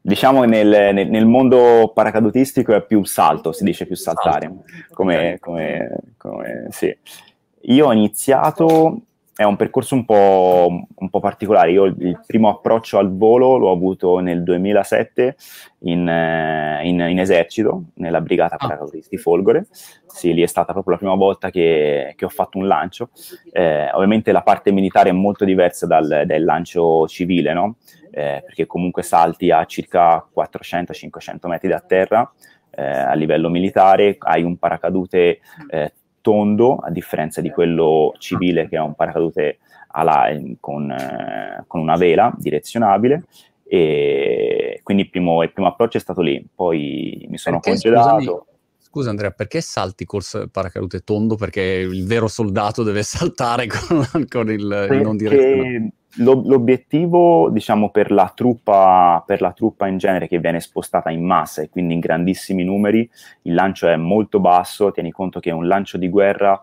Diciamo 0.00 0.40
che 0.40 0.46
nel, 0.46 0.94
nel, 0.94 1.08
nel, 1.08 1.26
mondo 1.26 1.92
paracadutistico 1.94 2.74
è 2.74 2.84
più 2.84 3.04
salto, 3.04 3.52
si 3.52 3.64
dice 3.64 3.86
più 3.86 3.96
saltare, 3.96 4.50
come, 4.92 5.36
come, 5.40 6.00
come 6.16 6.66
sì. 6.70 6.96
Io 7.64 7.86
ho 7.86 7.92
iniziato 7.92 9.02
è 9.34 9.44
un 9.44 9.56
percorso 9.56 9.94
un 9.94 10.04
po', 10.04 10.86
un 10.94 11.10
po', 11.10 11.20
particolare. 11.20 11.70
Io 11.70 11.84
il 11.84 12.20
primo 12.26 12.50
approccio 12.50 12.98
al 12.98 13.16
volo 13.16 13.56
l'ho 13.56 13.70
avuto 13.70 14.18
nel 14.18 14.42
2007 14.42 15.36
in, 15.80 16.06
eh, 16.06 16.86
in, 16.86 17.00
in 17.00 17.18
esercito, 17.18 17.84
nella 17.94 18.20
brigata 18.20 18.56
ah. 18.56 18.58
paracadutisti 18.58 19.16
Folgore. 19.16 19.66
Sì, 20.06 20.34
lì 20.34 20.42
è 20.42 20.46
stata 20.46 20.72
proprio 20.72 20.94
la 20.94 20.98
prima 20.98 21.14
volta 21.14 21.50
che, 21.50 22.12
che 22.14 22.24
ho 22.26 22.28
fatto 22.28 22.58
un 22.58 22.66
lancio. 22.66 23.08
Eh, 23.50 23.90
ovviamente 23.92 24.32
la 24.32 24.42
parte 24.42 24.70
militare 24.70 25.08
è 25.08 25.12
molto 25.12 25.46
diversa 25.46 25.86
dal, 25.86 26.24
dal 26.26 26.44
lancio 26.44 27.08
civile, 27.08 27.54
no? 27.54 27.76
Eh, 28.10 28.42
perché 28.44 28.66
comunque 28.66 29.02
salti 29.02 29.50
a 29.50 29.64
circa 29.64 30.28
400-500 30.36 31.48
metri 31.48 31.68
da 31.68 31.80
terra. 31.80 32.30
Eh, 32.74 32.82
a 32.82 33.14
livello 33.14 33.50
militare 33.50 34.16
hai 34.18 34.42
un 34.42 34.56
paracadute 34.56 35.40
eh, 35.68 35.92
tondo, 36.22 36.76
a 36.76 36.90
differenza 36.90 37.42
di 37.42 37.50
quello 37.50 38.14
civile 38.16 38.68
che 38.68 38.76
è 38.76 38.80
un 38.80 38.94
paracadute 38.94 39.58
ala, 39.88 40.28
con, 40.58 40.90
eh, 40.90 41.64
con 41.66 41.80
una 41.80 41.96
vela 41.96 42.32
direzionabile. 42.38 43.24
E 43.64 44.80
quindi 44.82 45.04
il 45.04 45.10
primo, 45.10 45.42
il 45.42 45.52
primo, 45.52 45.68
approccio 45.68 45.98
è 45.98 46.00
stato 46.00 46.22
lì, 46.22 46.42
poi 46.54 47.26
mi 47.28 47.38
sono 47.38 47.60
perché, 47.60 47.80
congedato. 47.80 48.20
Scusami, 48.20 48.40
scusa 48.78 49.10
Andrea, 49.10 49.30
perché 49.30 49.60
salti 49.60 50.04
col 50.04 50.22
paracadute 50.50 51.00
tondo? 51.00 51.36
Perché 51.36 51.60
il 51.60 52.06
vero 52.06 52.28
soldato 52.28 52.82
deve 52.82 53.02
saltare 53.04 53.66
con, 53.66 54.26
con 54.28 54.50
il, 54.50 54.88
il 54.90 55.00
non 55.00 55.16
direzionale 55.16 55.92
l'obiettivo, 56.16 57.48
diciamo, 57.50 57.90
per 57.90 58.10
la, 58.10 58.30
truppa, 58.34 59.22
per 59.26 59.40
la 59.40 59.52
truppa 59.52 59.86
in 59.86 59.98
genere 59.98 60.28
che 60.28 60.38
viene 60.38 60.60
spostata 60.60 61.10
in 61.10 61.24
massa 61.24 61.62
e 61.62 61.70
quindi 61.70 61.94
in 61.94 62.00
grandissimi 62.00 62.64
numeri, 62.64 63.08
il 63.42 63.54
lancio 63.54 63.88
è 63.88 63.96
molto 63.96 64.40
basso. 64.40 64.90
Tieni 64.90 65.10
conto 65.10 65.40
che 65.40 65.50
un 65.50 65.66
lancio 65.66 65.96
di 65.96 66.08
guerra 66.08 66.62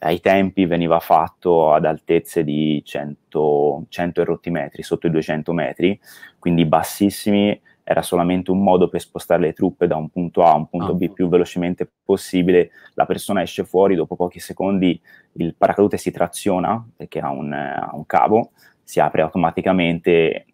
ai 0.00 0.20
tempi 0.20 0.66
veniva 0.66 1.00
fatto 1.00 1.72
ad 1.72 1.86
altezze 1.86 2.44
di 2.44 2.82
100, 2.84 3.86
100 3.88 4.20
e 4.20 4.24
rotti 4.24 4.50
metri, 4.50 4.82
sotto 4.82 5.06
i 5.06 5.10
200 5.10 5.52
metri, 5.52 5.98
quindi 6.38 6.64
bassissimi. 6.64 7.60
Era 7.86 8.00
solamente 8.00 8.50
un 8.50 8.62
modo 8.62 8.88
per 8.88 9.02
spostare 9.02 9.42
le 9.42 9.52
truppe 9.52 9.86
da 9.86 9.96
un 9.96 10.08
punto 10.08 10.42
A 10.42 10.52
a 10.52 10.56
un 10.56 10.68
punto. 10.68 10.94
B 10.94 11.12
più 11.12 11.28
velocemente 11.28 11.86
possibile. 12.02 12.70
La 12.94 13.04
persona 13.04 13.42
esce 13.42 13.64
fuori, 13.64 13.94
dopo 13.94 14.16
pochi 14.16 14.40
secondi 14.40 14.98
il 15.32 15.54
paracadute 15.54 15.98
si 15.98 16.10
traziona 16.10 16.82
perché 16.96 17.18
ha 17.18 17.28
un, 17.28 17.52
ha 17.52 17.90
un 17.92 18.06
cavo, 18.06 18.52
si 18.84 19.00
apre 19.00 19.22
automaticamente 19.22 20.46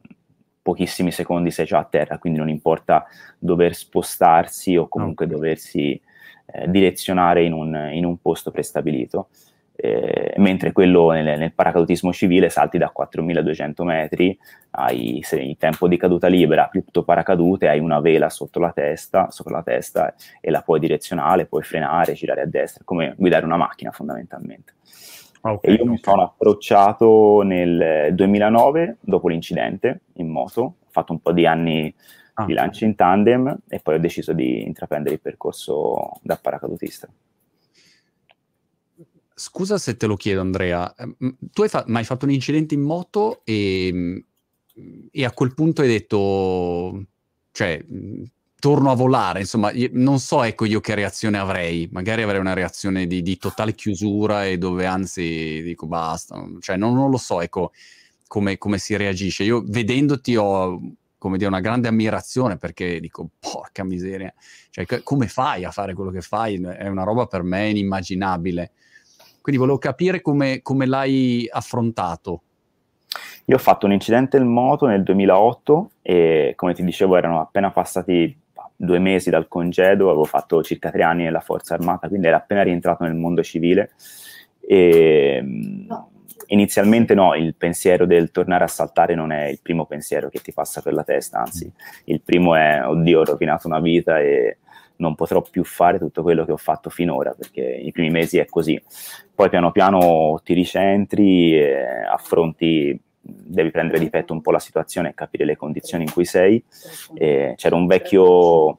pochissimi 0.63 1.11
secondi 1.11 1.51
sei 1.51 1.67
già 1.67 1.79
a 1.79 1.85
terra, 1.85 2.19
quindi 2.19 2.39
non 2.39 2.49
importa 2.49 3.07
dover 3.39 3.75
spostarsi 3.75 4.77
o 4.77 4.89
comunque 4.89 5.25
okay. 5.25 5.37
doversi 5.37 6.01
eh, 6.53 6.71
direzionare 6.71 7.45
in 7.45 7.53
un, 7.53 7.91
in 7.93 8.05
un, 8.05 8.19
posto 8.21 8.51
prestabilito. 8.51 9.29
Eh, 9.83 10.35
mentre 10.37 10.73
quello 10.73 11.11
nel, 11.11 11.39
nel, 11.39 11.55
paracadutismo 11.55 12.13
civile 12.13 12.51
salti 12.51 12.77
da 12.77 12.91
4200 12.91 13.85
metri, 13.85 14.39
hai 14.73 15.19
il 15.19 15.57
tempo 15.57 15.89
di 15.89 15.97
caduta 15.97 16.27
libera 16.27 16.67
più 16.67 16.85
tutto 16.85 17.03
paracadute, 17.03 17.67
hai 17.67 17.79
una 17.79 17.99
vela 18.01 18.29
sotto 18.29 18.61
la 18.61 18.73
testa, 18.73 19.31
sopra 19.31 19.57
la 19.57 19.63
testa 19.63 20.15
e 20.41 20.51
la 20.51 20.61
puoi 20.61 20.81
direzionare, 20.81 21.47
puoi 21.47 21.63
frenare, 21.63 22.13
girare 22.13 22.43
a 22.43 22.47
destra, 22.47 22.85
come 22.85 23.15
guidare 23.17 23.47
una 23.47 23.57
macchina 23.57 23.91
fondamentalmente. 23.91 24.75
Okay, 25.43 25.71
e 25.71 25.75
io 25.75 25.83
okay. 25.83 25.93
mi 25.93 25.99
sono 26.03 26.23
approcciato 26.23 27.43
nel 27.43 28.15
2009, 28.15 28.99
dopo 29.01 29.29
l'incidente 29.29 30.03
in 30.15 30.29
moto, 30.29 30.61
ho 30.61 30.75
fatto 30.91 31.13
un 31.13 31.21
po' 31.21 31.33
di 31.33 31.47
anni 31.47 31.95
ah. 32.35 32.45
di 32.45 32.53
lancio 32.53 32.85
in 32.85 32.95
tandem 32.95 33.59
e 33.69 33.81
poi 33.81 33.95
ho 33.95 34.01
deciso 34.01 34.33
di 34.33 34.63
intraprendere 34.63 35.15
il 35.15 35.21
percorso 35.21 36.19
da 36.23 36.37
paracadutista. 36.37 37.09
Scusa 39.35 39.79
se 39.79 39.97
te 39.97 40.07
lo 40.07 40.17
chiedo 40.17 40.43
Andrea, 40.43 40.95
ehm, 40.95 41.37
tu 41.53 41.63
hai 41.63 41.69
fa- 41.69 41.85
mai 41.87 42.05
fatto 42.05 42.27
un 42.27 42.33
incidente 42.33 42.75
in 42.75 42.83
moto 42.83 43.41
e, 43.45 44.25
e 45.11 45.25
a 45.25 45.33
quel 45.33 45.55
punto 45.55 45.81
hai 45.81 45.89
detto, 45.89 47.07
cioè 47.53 47.83
torno 48.61 48.93
a 48.93 48.95
volare, 48.95 49.41
insomma, 49.41 49.73
non 49.93 50.21
so 50.21 50.45
ecco 50.45 50.65
io 50.65 50.79
che 50.79 50.95
reazione 50.95 51.39
avrei, 51.39 51.89
magari 51.91 52.23
avrei 52.23 52.39
una 52.39 52.53
reazione 52.53 53.09
di, 53.09 53.23
di 53.23 53.37
totale 53.37 53.75
chiusura 53.75 54.47
e 54.47 54.59
dove 54.59 54.87
anzi 54.87 55.63
dico 55.65 55.87
basta, 55.87 56.41
cioè 56.61 56.77
non, 56.77 56.95
non 56.95 57.11
lo 57.11 57.17
so 57.17 57.41
ecco 57.41 57.73
come, 58.29 58.59
come, 58.59 58.79
si 58.79 58.97
reagisce. 58.97 59.43
Io 59.43 59.65
vedendoti 59.67 60.37
ho 60.37 60.81
come 61.19 61.37
dire 61.37 61.49
una 61.49 61.61
grande 61.61 61.89
ammirazione 61.89 62.57
perché 62.57 63.01
dico 63.01 63.31
porca 63.41 63.83
miseria, 63.83 64.33
cioè 64.71 65.03
come 65.03 65.27
fai 65.27 65.65
a 65.65 65.73
fare 65.73 65.95
quello 65.95 66.13
che 66.13 66.21
fai? 66.21 66.61
È 66.61 66.87
una 66.87 67.03
roba 67.03 67.27
per 67.27 67.43
me 67.43 67.71
inimmaginabile. 67.71 68.71
Quindi 69.41 69.61
volevo 69.61 69.79
capire 69.79 70.21
come, 70.21 70.63
come 70.63 70.87
l'hai 70.87 71.49
affrontato. 71.51 72.43
Io 73.47 73.57
ho 73.57 73.59
fatto 73.59 73.87
un 73.87 73.93
incidente 73.93 74.37
in 74.37 74.47
moto 74.47 74.87
nel 74.87 75.03
2008 75.03 75.91
e 76.03 76.53
come 76.55 76.73
ti 76.73 76.85
dicevo 76.85 77.17
erano 77.17 77.41
appena 77.41 77.71
passati 77.71 78.40
due 78.83 78.99
mesi 78.99 79.29
dal 79.29 79.47
congedo, 79.47 80.09
avevo 80.09 80.25
fatto 80.25 80.63
circa 80.63 80.91
tre 80.91 81.03
anni 81.03 81.25
nella 81.25 81.41
forza 81.41 81.75
armata, 81.75 82.09
quindi 82.09 82.29
ero 82.29 82.37
appena 82.37 82.63
rientrato 82.63 83.05
nel 83.05 83.15
mondo 83.15 83.43
civile. 83.43 83.91
E, 84.59 85.45
inizialmente 86.47 87.15
no, 87.15 87.35
il 87.35 87.55
pensiero 87.57 88.07
del 88.07 88.31
tornare 88.31 88.65
a 88.65 88.69
saltare 88.69 89.15
non 89.15 89.33
è 89.33 89.49
il 89.49 89.61
primo 89.61 89.85
pensiero 89.85 90.31
che 90.31 90.41
ti 90.41 90.53
passa 90.53 90.81
per 90.81 90.95
la 90.95 91.05
testa, 91.05 91.41
anzi 91.41 91.71
il 92.05 92.23
primo 92.23 92.55
è 92.55 92.83
oddio 92.87 93.21
ho 93.21 93.25
rovinato 93.25 93.67
una 93.67 93.81
vita 93.81 94.19
e 94.19 94.59
non 94.97 95.15
potrò 95.15 95.43
più 95.43 95.63
fare 95.65 95.99
tutto 95.99 96.23
quello 96.23 96.45
che 96.45 96.53
ho 96.53 96.57
fatto 96.57 96.89
finora 96.91 97.33
perché 97.33 97.63
i 97.63 97.93
primi 97.93 98.11
mesi 98.11 98.39
è 98.39 98.47
così. 98.47 98.83
Poi 99.35 99.51
piano 99.51 99.73
piano 99.73 100.41
ti 100.43 100.55
ricentri, 100.55 101.55
e 101.59 101.85
affronti 102.11 102.99
devi 103.33 103.71
prendere 103.71 103.99
di 103.99 104.11
petto 104.11 104.33
un 104.33 104.41
po' 104.41 104.51
la 104.51 104.59
situazione 104.59 105.11
e 105.11 105.15
capire 105.15 105.45
le 105.45 105.57
condizioni 105.57 106.05
in 106.05 106.13
cui 106.13 106.25
sei. 106.25 106.63
E 107.15 107.55
c'era 107.57 107.77
un 107.77 107.87
vecchio, 107.87 108.79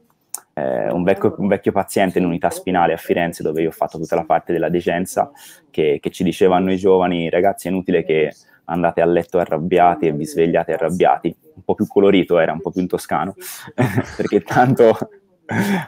eh, 0.53 0.91
un, 0.91 1.03
vecchio, 1.03 1.36
un 1.38 1.48
vecchio, 1.48 1.72
paziente 1.72 2.20
in 2.20 2.25
unità 2.25 2.50
spinale 2.50 2.93
a 2.93 2.98
Firenze 2.98 3.43
dove 3.43 3.62
io 3.62 3.70
ho 3.70 3.74
fatto 3.74 3.98
tutta 3.98 4.15
la 4.15 4.25
parte 4.25 4.53
della 4.53 4.70
decenza 4.70 5.31
che, 5.70 6.00
che 6.01 6.10
ci 6.10 6.24
diceva 6.24 6.58
a 6.58 6.60
noi 6.60 6.77
giovani 6.77 7.29
ragazzi 7.29 7.67
è 7.67 7.72
inutile 7.72 8.03
che 8.03 8.34
andate 8.65 9.01
a 9.01 9.05
letto 9.05 9.38
arrabbiati 9.39 10.08
e 10.08 10.13
vi 10.13 10.25
svegliate 10.25 10.74
arrabbiati, 10.74 11.36
un 11.55 11.63
po' 11.63 11.75
più 11.75 11.88
colorito 11.88 12.39
era, 12.39 12.53
un 12.53 12.62
po' 12.62 12.72
più 12.72 12.81
in 12.81 12.88
toscano, 12.88 13.36
perché 14.15 14.41
tanto 14.41 14.98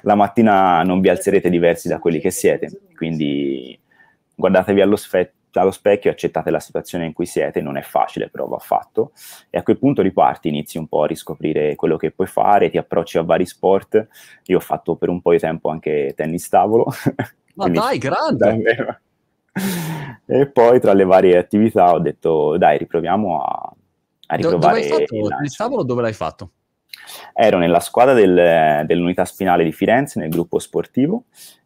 la 0.02 0.16
mattina 0.16 0.84
non 0.84 1.00
vi 1.00 1.10
alzerete 1.10 1.50
diversi 1.50 1.88
da 1.88 2.00
quelli 2.00 2.20
che 2.20 2.32
siete, 2.32 2.82
quindi 2.96 3.80
guardatevi 4.36 4.82
allo, 4.82 4.96
sfe- 4.96 5.34
allo 5.62 5.72
specchio 5.72 6.12
accettate 6.12 6.50
la 6.50 6.60
situazione 6.60 7.06
in 7.06 7.14
cui 7.14 7.26
siete, 7.26 7.62
non 7.62 7.78
è 7.78 7.82
facile, 7.82 8.30
però 8.30 8.48
va 8.48 8.58
fatto, 8.58 9.12
e 9.50 9.58
a 9.58 9.64
quel 9.64 9.78
punto 9.78 10.02
riparti, 10.02 10.48
inizi 10.48 10.78
un 10.78 10.88
po' 10.88 11.04
a 11.04 11.08
riscoprire 11.08 11.76
quello 11.76 11.98
che 11.98 12.12
puoi 12.12 12.28
fare, 12.28 12.70
ti 12.70 12.78
approcci 12.78 13.18
a 13.18 13.24
vari 13.24 13.46
sport, 13.46 14.08
io 14.46 14.58
ho 14.58 14.62
fatto 14.62 14.96
per 14.96 15.10
un 15.10 15.22
po' 15.22 15.32
di 15.32 15.40
tempo 15.40 15.70
anche 15.70 16.14
tennis 16.16 16.48
tavolo. 16.50 16.88
Ma 17.56 17.70
dai, 17.70 17.98
grande! 17.98 19.02
e 20.26 20.48
poi 20.48 20.80
tra 20.80 20.94
le 20.94 21.04
varie 21.04 21.38
attività 21.38 21.94
ho 21.94 22.00
detto, 22.00 22.58
dai, 22.58 22.78
riproviamo 22.78 23.42
a, 23.44 23.74
a 24.28 24.36
riprovare... 24.36 24.82
Dove 24.82 24.96
hai 24.96 25.06
fatto 25.08 25.28
tennis 25.28 25.56
tavolo? 25.56 25.84
Dove 25.84 26.02
l'hai 26.02 26.14
fatto? 26.14 26.50
Ero 27.34 27.58
nella 27.58 27.80
squadra 27.80 28.14
del, 28.14 28.86
dell'unità 28.86 29.26
spinale 29.26 29.64
di 29.64 29.72
Firenze, 29.72 30.20
nel 30.20 30.30
gruppo 30.30 30.60
sportivo, 30.60 31.26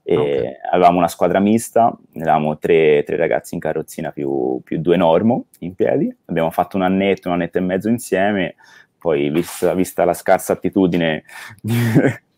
Okay. 0.09 0.53
Avevamo 0.71 0.99
una 0.99 1.09
squadra 1.09 1.39
mista, 1.39 1.93
eravamo 2.13 2.57
tre, 2.57 3.03
tre 3.05 3.17
ragazzi 3.17 3.55
in 3.55 3.59
carrozzina 3.59 4.11
più, 4.11 4.61
più, 4.63 4.79
due 4.79 4.95
normo 4.95 5.47
in 5.59 5.75
piedi. 5.75 6.15
Abbiamo 6.25 6.49
fatto 6.49 6.77
un 6.77 6.83
annetto, 6.83 7.27
un 7.27 7.33
annetto 7.33 7.57
e 7.57 7.61
mezzo 7.61 7.89
insieme, 7.89 8.55
poi 8.97 9.29
vista, 9.29 9.73
vista 9.73 10.05
la 10.05 10.13
scarsa 10.13 10.53
attitudine 10.53 11.25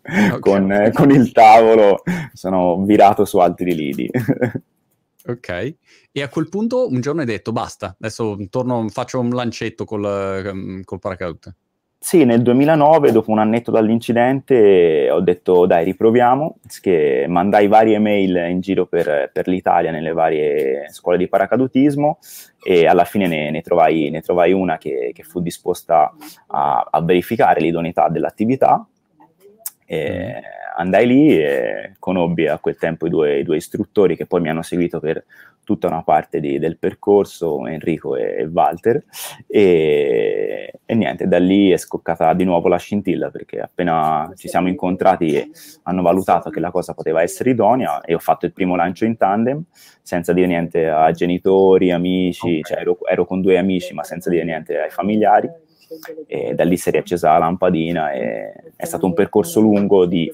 okay. 0.02 0.40
con, 0.40 0.92
con, 0.96 1.12
il 1.12 1.32
tavolo, 1.32 2.02
sono 2.34 2.84
virato 2.86 3.24
su 3.24 3.38
altri 3.38 3.76
lidi. 3.76 4.10
ok, 5.28 5.76
e 6.12 6.22
a 6.24 6.28
quel 6.28 6.50
punto 6.50 6.88
un 6.88 7.02
giorno 7.02 7.22
hai 7.22 7.28
detto 7.28 7.52
basta, 7.52 7.96
adesso 8.00 8.36
torno, 8.50 8.90
faccio 8.90 9.20
un 9.20 9.30
lancetto 9.30 9.86
col, 9.86 10.06
ehm, 10.06 10.84
col 10.84 11.00
paracadute. 11.00 11.56
Sì, 12.02 12.24
nel 12.24 12.42
2009, 12.42 13.12
dopo 13.12 13.30
un 13.30 13.40
annetto 13.40 13.72
dall'incidente, 13.72 15.10
ho 15.12 15.20
detto 15.20 15.66
dai, 15.66 15.84
riproviamo, 15.84 16.60
che 16.80 17.26
mandai 17.28 17.68
varie 17.68 18.00
mail 18.00 18.38
in 18.50 18.62
giro 18.62 18.86
per, 18.86 19.30
per 19.34 19.50
l'Italia, 19.50 19.92
nelle 19.92 20.14
varie 20.14 20.88
scuole 20.92 21.18
di 21.18 21.28
paracadutismo 21.28 22.20
e 22.64 22.88
alla 22.88 23.04
fine 23.04 23.28
ne, 23.28 23.52
ne, 23.52 23.62
trovai, 23.62 24.10
ne 24.10 24.22
trovai, 24.22 24.54
una 24.54 24.78
che, 24.78 25.12
che 25.14 25.24
fu 25.24 25.42
disposta 25.42 26.14
a, 26.48 26.88
a 26.90 27.02
verificare 27.02 27.60
l'idoneità 27.60 28.08
dell'attività 28.08 28.88
e 29.86 30.36
mm. 30.38 30.59
Andai 30.80 31.08
lì 31.08 31.38
e 31.38 31.96
conobbi 32.00 32.48
a 32.48 32.58
quel 32.58 32.78
tempo 32.78 33.06
i 33.06 33.10
due, 33.10 33.40
i 33.40 33.44
due, 33.44 33.58
istruttori 33.58 34.16
che 34.16 34.26
poi 34.26 34.42
mi 34.42 34.50
hanno 34.50 34.62
seguito 34.62 35.00
per 35.00 35.24
tutta 35.64 35.88
una 35.88 36.02
parte 36.02 36.40
di, 36.40 36.58
del 36.58 36.78
percorso, 36.78 37.68
Enrico 37.68 38.16
e, 38.16 38.50
Walter, 38.52 39.04
e, 39.46 40.80
e, 40.84 40.96
niente, 40.96 41.28
da 41.28 41.38
lì 41.38 41.70
è 41.70 41.78
scoccata 41.78 42.34
di 42.34 42.44
nuovo 42.44 42.70
la 42.70 42.78
scintilla 42.78 43.30
perché 43.30 43.60
appena 43.60 44.32
ci 44.36 44.48
siamo 44.48 44.68
incontrati 44.68 45.52
hanno 45.84 46.02
valutato 46.02 46.50
che 46.50 46.60
la 46.60 46.72
cosa 46.72 46.96
poteva 46.96 47.22
essere 47.22 47.52
idonea 47.52 48.02
e 48.02 48.16
ho 48.16 48.20
fatto 48.20 48.48
il 48.48 48.54
primo 48.54 48.76
lancio 48.76 49.06
in 49.06 49.16
tandem 49.16 49.62
senza 50.02 50.34
dire 50.34 50.48
niente 50.48 50.90
a 50.90 51.12
genitori, 51.12 51.92
amici, 51.92 52.48
okay. 52.48 52.62
cioè 52.62 52.80
ero, 52.80 52.98
ero 53.06 53.26
con 53.26 53.42
due 53.42 53.58
amici 53.60 53.94
ma 53.94 54.04
senza 54.04 54.30
dire 54.32 54.46
niente 54.46 54.80
ai 54.80 54.90
familiari 54.90 55.68
e 56.28 56.54
da 56.54 56.64
lì 56.64 56.78
si 56.78 56.90
è 56.90 56.92
riaccesa 56.92 57.32
la 57.32 57.40
lampadina 57.40 58.12
e 58.12 58.54
è 58.76 58.86
stato 58.86 59.06
un 59.06 59.14
percorso 59.14 59.60
lungo 59.60 60.06
di, 60.06 60.32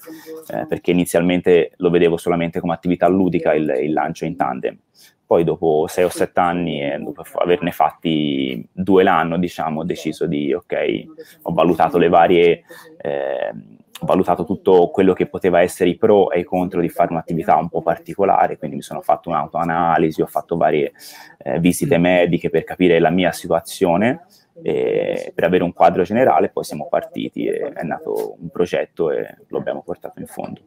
eh, 0.54 0.66
perché 0.68 0.92
inizialmente 0.92 1.72
lo 1.78 1.90
vedevo 1.90 2.18
solamente 2.18 2.60
come 2.60 2.74
attività 2.74 3.08
ludica 3.08 3.54
il, 3.54 3.74
il 3.82 3.94
lancio 3.94 4.26
in 4.26 4.36
tandem. 4.36 4.78
Poi 5.26 5.44
dopo 5.44 5.88
sei 5.88 6.04
o 6.04 6.10
sette 6.10 6.40
anni 6.40 6.82
e 6.82 7.00
dopo 7.00 7.24
averne 7.38 7.72
fatti 7.72 8.64
due 8.72 9.02
l'anno 9.02 9.40
diciamo 9.40 9.80
ho 9.80 9.84
deciso 9.84 10.28
di 10.28 10.54
ok 10.54 11.04
ho 11.42 11.52
valutato 11.52 11.98
le 11.98 12.10
varie 12.10 12.62
eh, 13.02 13.50
ho 13.50 14.06
valutato 14.06 14.44
tutto 14.44 14.90
quello 14.90 15.14
che 15.14 15.26
poteva 15.26 15.62
essere 15.62 15.90
i 15.90 15.96
pro 15.96 16.30
e 16.30 16.42
i 16.42 16.44
contro 16.44 16.80
di 16.80 16.90
fare 16.90 17.12
un'attività 17.12 17.56
un 17.56 17.70
po' 17.70 17.82
particolare, 17.82 18.58
quindi 18.58 18.76
mi 18.76 18.82
sono 18.82 19.02
fatto 19.02 19.30
un'autoanalisi, 19.30 20.22
ho 20.22 20.28
fatto 20.28 20.58
varie 20.58 20.92
eh, 21.38 21.60
visite 21.60 21.98
mediche 21.98 22.50
per 22.50 22.64
capire 22.64 23.00
la 23.00 23.10
mia 23.10 23.32
situazione 23.32 24.26
e 24.62 25.32
per 25.34 25.44
avere 25.44 25.64
un 25.64 25.74
quadro 25.74 26.04
generale, 26.04 26.50
poi 26.50 26.64
siamo 26.64 26.88
partiti 26.90 27.46
e 27.46 27.72
è 27.74 27.84
nato 27.84 28.36
un 28.40 28.50
progetto 28.50 29.12
e 29.12 29.38
lo 29.48 29.58
abbiamo 29.58 29.82
portato 29.84 30.20
in 30.20 30.28
fondo. 30.28 30.62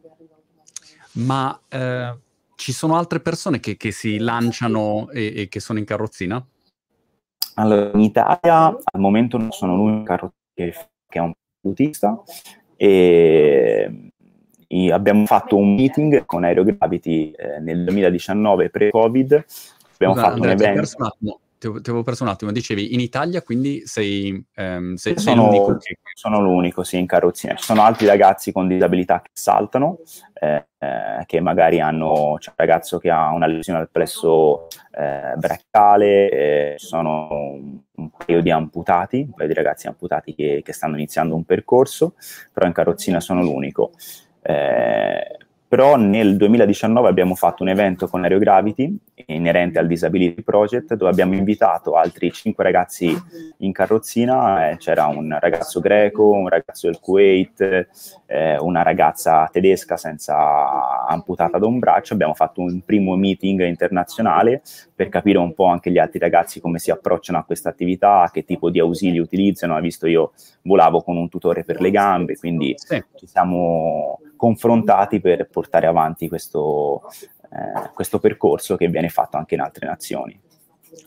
Ma 1.13 1.59
eh, 1.67 2.17
ci 2.55 2.71
sono 2.71 2.97
altre 2.97 3.19
persone 3.19 3.59
che, 3.59 3.77
che 3.77 3.91
si 3.91 4.19
lanciano 4.19 5.09
e, 5.11 5.33
e, 5.35 5.47
che 5.47 5.59
sono 5.59 5.79
in 5.79 5.85
carrozzina? 5.85 6.45
Allora, 7.55 7.91
in 7.93 8.01
Italia 8.01 8.67
al 8.67 8.99
momento 8.99 9.37
non 9.37 9.51
sono 9.51 9.75
l'unico 9.75 10.33
che, 10.53 10.73
che 11.07 11.19
è 11.19 11.21
un 11.21 11.33
autista 11.63 12.21
e 12.75 14.11
abbiamo 14.91 15.25
fatto 15.25 15.57
un 15.57 15.73
meeting 15.73 16.25
con 16.25 16.43
Aerogravity 16.43 17.31
eh, 17.31 17.59
nel 17.59 17.83
2019 17.83 18.69
pre-Covid, 18.69 19.45
abbiamo 19.93 20.13
Scusa, 20.13 20.25
fatto 20.25 20.35
Andrea, 20.35 20.53
un 20.53 20.61
evento 20.61 21.39
ti, 21.59 21.67
avevo 21.67 22.03
perso 22.03 22.23
un 22.23 22.29
attimo, 22.29 22.51
dicevi 22.51 22.93
in 22.93 23.01
Italia 23.01 23.43
quindi 23.43 23.85
sei, 23.85 24.43
ehm, 24.55 24.95
sei, 24.95 25.13
sei 25.17 25.35
sono, 25.35 25.45
l'unico? 25.45 25.77
Che... 25.77 25.97
Sono 26.13 26.41
l'unico, 26.41 26.83
sì, 26.83 26.97
in 26.97 27.05
carrozzina. 27.05 27.55
Ci 27.55 27.63
sono 27.63 27.83
altri 27.83 28.05
ragazzi 28.07 28.51
con 28.51 28.67
disabilità 28.67 29.21
che 29.21 29.29
saltano, 29.33 29.99
eh, 30.33 30.67
eh, 30.77 31.23
che 31.25 31.39
magari 31.41 31.81
hanno, 31.81 32.37
c'è 32.39 32.49
un 32.49 32.55
ragazzo 32.55 32.97
che 32.97 33.09
ha 33.09 33.31
una 33.31 33.45
lesione 33.45 33.79
al 33.79 33.89
plesso 33.89 34.67
eh, 34.91 35.33
bracciale, 35.35 36.29
eh, 36.31 36.73
sono 36.77 37.27
un, 37.29 37.79
un, 37.95 38.09
paio 38.09 38.41
di 38.41 38.51
amputati, 38.51 39.17
un 39.19 39.33
paio 39.33 39.49
di 39.49 39.53
ragazzi 39.53 39.87
amputati 39.87 40.33
che, 40.33 40.61
che 40.63 40.73
stanno 40.73 40.95
iniziando 40.95 41.35
un 41.35 41.43
percorso, 41.43 42.15
però 42.53 42.65
in 42.67 42.73
carrozzina 42.73 43.19
sono 43.19 43.41
l'unico. 43.41 43.91
Eh, 44.41 45.37
però 45.69 45.97
nel 45.97 46.35
2019 46.35 47.07
abbiamo 47.07 47.35
fatto 47.35 47.61
un 47.61 47.69
evento 47.69 48.07
con 48.07 48.23
Aerogravity 48.23 48.97
inerente 49.27 49.77
al 49.77 49.85
Disability 49.85 50.41
Project 50.41 50.95
dove 50.95 51.11
abbiamo 51.11 51.35
invitato 51.35 51.93
altri 51.93 52.31
cinque 52.31 52.63
ragazzi 52.63 53.15
in 53.57 53.71
carrozzina, 53.71 54.71
eh, 54.71 54.77
c'era 54.77 55.05
un 55.05 55.37
ragazzo 55.39 55.79
greco, 55.79 56.31
un 56.31 56.47
ragazzo 56.47 56.87
del 56.87 56.99
Kuwait, 56.99 57.87
eh, 58.25 58.57
una 58.57 58.81
ragazza 58.81 59.47
tedesca 59.51 59.95
senza 59.95 61.05
amputata 61.05 61.59
da 61.59 61.67
un 61.67 61.77
braccio, 61.77 62.15
abbiamo 62.15 62.33
fatto 62.33 62.61
un 62.61 62.81
primo 62.83 63.15
meeting 63.15 63.63
internazionale 63.63 64.63
per 64.95 65.09
capire 65.09 65.37
un 65.37 65.53
po' 65.53 65.65
anche 65.65 65.91
gli 65.91 65.99
altri 65.99 66.17
ragazzi 66.17 66.59
come 66.59 66.79
si 66.79 66.89
approcciano 66.89 67.37
a 67.37 67.43
questa 67.43 67.69
attività, 67.69 68.27
che 68.33 68.43
tipo 68.43 68.71
di 68.71 68.79
ausili 68.79 69.19
utilizzano, 69.19 69.79
visto 69.81 70.07
io 70.07 70.31
volavo 70.63 71.03
con 71.03 71.15
un 71.15 71.29
tutore 71.29 71.63
per 71.63 71.79
le 71.79 71.91
gambe, 71.91 72.37
quindi 72.37 72.75
ci 73.15 73.27
siamo 73.27 74.19
confrontati 74.39 75.19
per 75.19 75.49
portare 75.49 75.85
avanti 75.85 76.29
questo, 76.29 77.01
eh, 77.51 77.89
questo 77.93 78.19
percorso 78.19 78.77
che 78.77 78.87
viene 78.87 79.09
fatto 79.09 79.35
anche 79.35 79.55
in 79.55 79.61
altre 79.61 79.85
nazioni. 79.85 80.39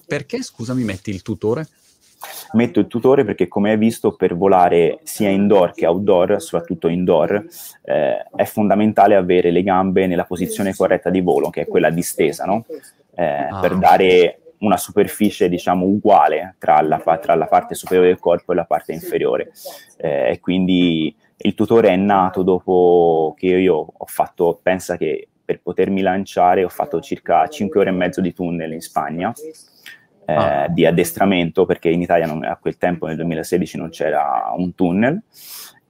Perché, 0.07 0.43
scusami, 0.43 0.85
metti 0.85 1.09
il 1.09 1.23
tutore? 1.23 1.67
Metto 2.53 2.79
il 2.79 2.89
tutore 2.89 3.25
perché, 3.25 3.49
come 3.49 3.71
hai 3.71 3.79
visto, 3.79 4.15
per 4.15 4.37
volare 4.37 5.01
sia 5.05 5.31
indoor 5.31 5.73
che 5.73 5.87
outdoor, 5.87 6.43
soprattutto 6.43 6.89
indoor, 6.89 7.47
eh, 7.85 8.27
è 8.37 8.45
fondamentale 8.45 9.17
avere 9.17 9.51
le 9.51 9.63
gambe 9.63 10.07
nella 10.07 10.25
posizione 10.25 10.75
corretta 10.75 11.09
di 11.09 11.23
volo, 11.23 11.49
che 11.49 11.63
è 11.63 11.67
quella 11.67 11.89
distesa, 11.89 12.45
no? 12.45 12.67
eh, 13.15 13.25
ah. 13.25 13.61
per 13.61 13.79
dare 13.79 14.41
una 14.59 14.77
superficie, 14.77 15.49
diciamo, 15.49 15.87
uguale 15.87 16.57
tra 16.59 16.83
la, 16.83 16.99
tra 17.19 17.35
la, 17.35 17.47
parte 17.47 17.75
superiore 17.75 18.09
del 18.09 18.21
corpo 18.21 18.53
e 18.53 18.57
la 18.57 18.67
parte 18.67 18.93
inferiore. 18.93 19.53
Eh, 19.97 20.33
e 20.33 20.41
quindi 20.41 21.17
il 21.43 21.55
tutore 21.55 21.89
è 21.89 21.97
nato 21.97 22.43
dopo 22.43 23.35
che 23.37 23.47
io 23.47 23.75
ho 23.97 24.07
fatto, 24.07 24.59
pensa 24.63 24.97
che 24.97 25.29
per 25.45 25.61
potermi 25.61 26.01
lanciare 26.01 26.65
ho 26.65 26.69
fatto 26.69 27.01
circa 27.01 27.47
5 27.47 27.81
ore 27.81 27.91
e 27.91 27.93
mezzo 27.93 28.21
di 28.21 28.33
tunnel 28.33 28.73
in 28.73 28.81
Spagna. 28.81 29.33
Eh, 30.25 30.35
ah. 30.35 30.69
di 30.69 30.87
addestramento 30.87 31.67
perché 31.67 31.89
in 31.89 32.01
Italia 32.01 32.27
non, 32.27 32.45
a 32.45 32.57
quel 32.57 32.77
tempo 32.79 33.07
nel 33.07 33.17
2016 33.17 33.77
non 33.77 33.89
c'era 33.89 34.53
un 34.57 34.73
tunnel 34.73 35.21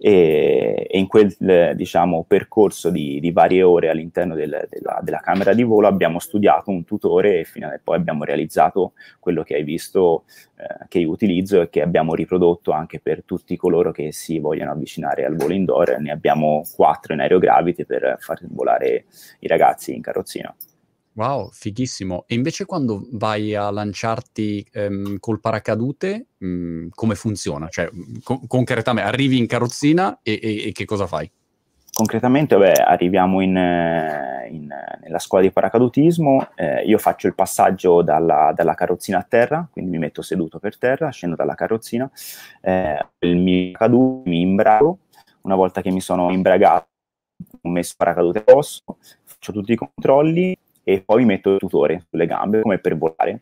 e, 0.04 0.88
e 0.90 0.98
in 0.98 1.06
quel 1.06 1.32
diciamo, 1.76 2.24
percorso 2.26 2.90
di, 2.90 3.20
di, 3.20 3.30
varie 3.30 3.62
ore 3.62 3.88
all'interno 3.88 4.34
del, 4.34 4.66
della, 4.68 4.98
della, 5.00 5.20
camera 5.20 5.54
di 5.54 5.62
volo 5.62 5.86
abbiamo 5.86 6.18
studiato 6.18 6.72
un 6.72 6.84
tutore 6.84 7.38
e 7.38 7.44
fino 7.44 7.68
a, 7.68 7.78
poi 7.80 7.98
abbiamo 7.98 8.24
realizzato 8.24 8.94
quello 9.20 9.44
che 9.44 9.54
hai 9.54 9.62
visto 9.62 10.24
eh, 10.56 10.86
che 10.88 10.98
io 10.98 11.08
utilizzo 11.08 11.60
e 11.60 11.68
che 11.70 11.82
abbiamo 11.82 12.16
riprodotto 12.16 12.72
anche 12.72 12.98
per 12.98 13.22
tutti 13.22 13.56
coloro 13.56 13.92
che 13.92 14.10
si 14.10 14.40
vogliono 14.40 14.72
avvicinare 14.72 15.24
al 15.24 15.36
volo 15.36 15.54
indoor. 15.54 15.98
Ne 16.00 16.10
abbiamo 16.10 16.64
quattro 16.74 17.14
in 17.14 17.20
aerogravity 17.20 17.84
per 17.84 18.16
far 18.18 18.40
volare 18.48 19.04
i 19.38 19.46
ragazzi 19.46 19.94
in 19.94 20.02
carrozzina. 20.02 20.52
Wow, 21.14 21.50
fighissimo. 21.52 22.24
E 22.26 22.34
invece 22.34 22.64
quando 22.64 23.06
vai 23.12 23.54
a 23.54 23.70
lanciarti 23.70 24.66
ehm, 24.72 25.18
col 25.18 25.40
paracadute, 25.40 26.28
mh, 26.38 26.46
mm, 26.46 26.88
come 26.94 27.14
funziona? 27.14 27.68
Cioè, 27.68 27.90
co- 28.22 28.40
concretamente, 28.46 29.08
arrivi 29.08 29.36
in 29.36 29.46
carrozzina 29.46 30.20
e, 30.22 30.40
e, 30.42 30.68
e, 30.68 30.72
che 30.72 30.86
cosa 30.86 31.06
fai? 31.06 31.30
Concretamente, 31.94 32.56
beh, 32.56 32.72
arriviamo 32.72 33.42
in, 33.42 33.54
in, 33.54 34.74
nella 35.02 35.18
scuola 35.18 35.44
di 35.44 35.52
paracadutismo, 35.52 36.48
eh, 36.54 36.82
io 36.84 36.96
faccio 36.96 37.26
il 37.26 37.34
passaggio 37.34 38.00
dalla, 38.00 38.50
dalla, 38.56 38.72
carrozzina 38.72 39.18
a 39.18 39.26
terra, 39.28 39.68
quindi 39.70 39.90
mi 39.90 39.98
metto 39.98 40.22
seduto 40.22 40.58
per 40.58 40.78
terra, 40.78 41.10
scendo 41.10 41.36
dalla 41.36 41.54
carrozzina, 41.54 42.10
eh, 42.62 43.06
il 43.18 43.36
mio 43.36 43.72
paracadute, 43.72 44.30
mi 44.30 44.40
imbrago, 44.40 44.98
una 45.42 45.54
volta 45.54 45.82
che 45.82 45.90
mi 45.90 46.00
sono 46.00 46.30
imbragato, 46.30 46.86
ho 47.60 47.68
messo 47.68 47.92
paracadute 47.98 48.38
addosso, 48.38 48.80
faccio 49.24 49.52
tutti 49.52 49.72
i 49.72 49.76
controlli 49.76 50.56
e 50.84 51.02
poi 51.02 51.18
mi 51.20 51.26
metto 51.26 51.52
il 51.52 51.58
tutore 51.58 52.04
sulle 52.08 52.26
gambe 52.26 52.60
come 52.60 52.78
per 52.78 52.96
volare. 52.96 53.40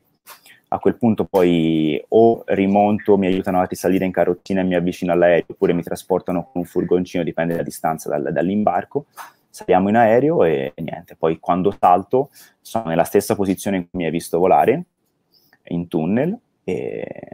A 0.69 0.79
quel 0.79 0.97
punto 0.97 1.25
poi 1.25 2.01
o 2.09 2.45
rimonto, 2.47 3.19
mi 3.19 3.27
aiutano 3.27 3.61
a 3.61 3.65
risalire 3.65 4.05
in 4.05 4.13
carrozzina 4.13 4.61
e 4.61 4.65
mi 4.65 4.77
avvicino 4.77 5.13
all'aereo, 5.13 5.47
oppure 5.49 5.73
mi 5.73 5.83
trasportano 5.83 6.45
con 6.45 6.61
un 6.61 6.65
furgoncino, 6.65 7.25
dipende 7.25 7.55
dalla 7.55 7.65
distanza 7.65 8.09
dal, 8.09 8.33
dall'imbarco. 8.33 9.07
Saliamo 9.49 9.89
in 9.89 9.97
aereo 9.97 10.45
e 10.45 10.73
niente, 10.77 11.17
poi 11.17 11.41
quando 11.41 11.75
salto 11.77 12.31
sono 12.61 12.85
nella 12.87 13.03
stessa 13.03 13.35
posizione 13.35 13.79
in 13.79 13.91
cui 13.91 13.99
mi 13.99 14.05
hai 14.05 14.13
visto 14.13 14.39
volare, 14.39 14.85
in 15.65 15.89
tunnel, 15.89 16.39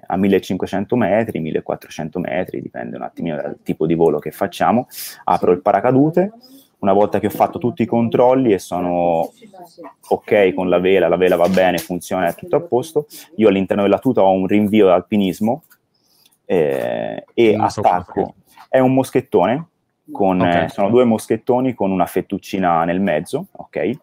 a 0.06 0.16
1500 0.16 0.96
metri, 0.96 1.38
1400 1.40 2.18
metri, 2.20 2.62
dipende 2.62 2.96
un 2.96 3.02
attimino 3.02 3.36
dal 3.36 3.58
tipo 3.62 3.86
di 3.86 3.94
volo 3.94 4.18
che 4.18 4.30
facciamo, 4.30 4.88
apro 5.24 5.52
il 5.52 5.60
paracadute, 5.60 6.32
una 6.87 6.94
volta 6.94 7.18
che 7.18 7.27
ho 7.27 7.31
fatto 7.31 7.59
tutti 7.59 7.83
i 7.83 7.87
controlli 7.87 8.53
e 8.53 8.61
sono 8.61 9.33
ok 10.09 10.55
con 10.55 10.68
la 10.68 10.79
vela, 10.79 11.09
la 11.09 11.16
vela 11.16 11.35
va 11.35 11.49
bene, 11.49 11.79
funziona, 11.79 12.29
è 12.29 12.35
tutto 12.35 12.55
a 12.55 12.61
posto, 12.61 13.07
io 13.37 13.49
all'interno 13.49 13.83
della 13.83 13.99
tuta 13.99 14.22
ho 14.22 14.31
un 14.31 14.46
rinvio 14.46 14.87
d'alpinismo 14.87 15.64
eh, 16.44 17.25
e 17.35 17.57
attacco. 17.59 18.35
È 18.68 18.79
un 18.79 18.94
moschettone, 18.94 19.66
con, 20.12 20.40
okay. 20.40 20.66
eh, 20.66 20.68
sono 20.68 20.90
due 20.90 21.05
moschettoni 21.05 21.75
con 21.75 21.90
una 21.90 22.07
fettuccina 22.07 22.85
nel 22.85 23.01
mezzo, 23.01 23.46
ok? 23.51 23.99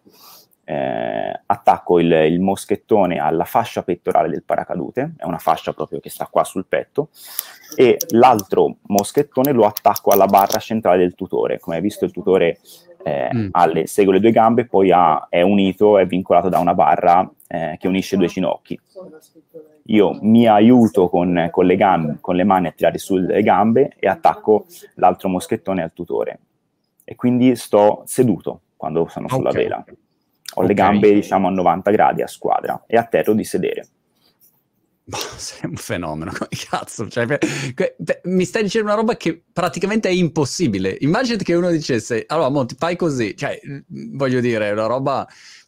Eh, 0.66 1.40
attacco 1.44 1.98
il, 1.98 2.10
il, 2.10 2.40
moschettone 2.40 3.18
alla 3.18 3.44
fascia 3.44 3.82
pettorale 3.82 4.30
del 4.30 4.44
paracadute, 4.44 5.12
è 5.18 5.24
una 5.24 5.36
fascia 5.36 5.74
proprio 5.74 6.00
che 6.00 6.08
sta 6.08 6.26
qua 6.30 6.42
sul 6.42 6.64
petto, 6.66 7.10
e 7.76 7.98
l'altro 8.10 8.76
moschettone 8.86 9.52
lo 9.52 9.66
attacco 9.66 10.10
alla 10.10 10.26
barra 10.26 10.58
centrale 10.58 10.98
del 10.98 11.14
tutore. 11.14 11.58
Come 11.58 11.76
hai 11.76 11.82
visto 11.82 12.06
il 12.06 12.12
tutore 12.12 12.58
eh, 13.04 13.30
mm. 13.34 13.82
segue 13.84 14.14
le 14.14 14.20
due 14.20 14.30
gambe, 14.30 14.64
poi 14.64 14.90
ha, 14.90 15.26
è 15.28 15.42
unito, 15.42 15.98
è 15.98 16.06
vincolato 16.06 16.48
da 16.48 16.58
una 16.58 16.74
barra 16.74 17.30
eh, 17.46 17.76
che 17.78 17.86
unisce 17.86 18.16
due 18.16 18.28
ginocchi. 18.28 18.80
Io 19.88 20.18
mi 20.22 20.46
aiuto 20.46 21.08
con, 21.10 21.48
con, 21.50 21.66
le 21.66 21.76
gambe, 21.76 22.16
con 22.20 22.36
le 22.36 22.44
mani 22.44 22.68
a 22.68 22.72
tirare 22.72 22.96
sulle 22.96 23.42
gambe 23.42 23.94
e 23.98 24.08
attacco 24.08 24.64
l'altro 24.94 25.28
moschettone 25.28 25.82
al 25.82 25.92
tutore. 25.92 26.38
E 27.04 27.14
quindi 27.16 27.54
sto 27.54 28.02
seduto 28.06 28.60
quando 28.76 29.06
sono 29.08 29.28
sulla 29.28 29.50
okay. 29.50 29.62
vela. 29.62 29.84
Ho 30.54 30.62
okay. 30.62 30.66
le 30.68 30.74
gambe, 30.74 31.12
diciamo, 31.12 31.48
a 31.48 31.50
90 31.50 31.90
gradi 31.90 32.22
a 32.22 32.26
squadra 32.26 32.84
e 32.86 32.96
atterro 32.96 33.32
di 33.32 33.44
sedere. 33.44 33.86
Boh, 35.04 35.18
sei 35.36 35.68
un 35.68 35.76
fenomeno, 35.76 36.32
come 36.32 36.48
cazzo. 36.68 37.08
Cioè, 37.08 37.26
beh, 37.26 37.38
beh, 37.96 38.20
mi 38.24 38.44
stai 38.44 38.62
dicendo 38.62 38.88
una 38.88 38.96
roba 38.96 39.16
che 39.16 39.42
praticamente 39.52 40.08
è 40.08 40.12
impossibile. 40.12 40.96
Immaginate 41.00 41.44
che 41.44 41.54
uno 41.54 41.70
dicesse, 41.70 42.24
allora, 42.26 42.48
mo, 42.48 42.64
ti 42.66 42.74
fai 42.78 42.96
così. 42.96 43.36
Cioè, 43.36 43.60
voglio 43.88 44.40
dire, 44.40 44.68
è 44.68 44.72
una 44.72 44.86
roba... 44.86 45.26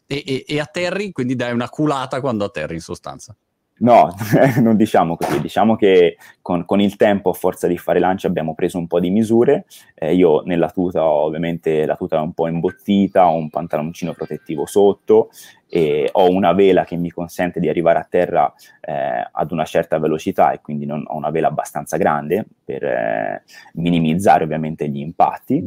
E, 0.09 0.23
e, 0.25 0.45
e 0.47 0.61
atterri, 0.61 1.11
quindi 1.11 1.35
dai 1.35 1.53
una 1.53 1.69
culata 1.69 2.21
quando 2.21 2.45
atterri, 2.45 2.75
in 2.75 2.81
sostanza. 2.81 3.37
No, 3.79 4.15
non 4.63 4.77
diciamo 4.77 5.17
così, 5.17 5.39
diciamo 5.41 5.77
che 5.77 6.17
con, 6.41 6.65
con, 6.65 6.81
il 6.81 6.97
tempo, 6.97 7.31
a 7.31 7.35
forza 7.35 7.67
di 7.67 7.77
fare 7.77 7.99
lanci, 7.99 8.27
abbiamo 8.27 8.55
preso 8.55 8.79
un 8.79 8.87
po' 8.87 9.01
di 9.01 9.11
misure. 9.11 9.67
Eh, 9.95 10.15
io 10.15 10.41
nella 10.43 10.71
tuta, 10.71 11.05
ovviamente, 11.05 11.85
la 11.85 11.97
tuta 11.97 12.21
un 12.21 12.33
po' 12.33 12.49
imbottita, 12.49 13.29
ho 13.29 13.35
un 13.37 13.51
pantaloncino 13.51 14.15
protettivo 14.15 14.65
sotto 14.65 15.29
e 15.77 16.09
ho 16.11 16.31
una 16.31 16.55
vela 16.55 16.87
che 16.87 16.97
mi 16.97 17.11
consente 17.11 17.61
di 17.61 17.69
arrivare 17.69 17.99
a 17.99 18.07
terra 18.09 18.51
eh, 18.81 19.29
ad 19.31 19.53
una 19.53 19.67
certa 19.67 19.99
velocità 19.99 20.53
e 20.53 20.63
quindi 20.63 20.87
non, 20.87 21.05
ho 21.07 21.15
una 21.15 21.29
vela 21.29 21.49
abbastanza 21.49 21.99
grande 21.99 22.47
per 22.65 22.83
eh, 22.83 23.43
minimizzare 23.75 24.45
ovviamente 24.45 24.89
gli 24.89 25.01
impatti. 25.01 25.63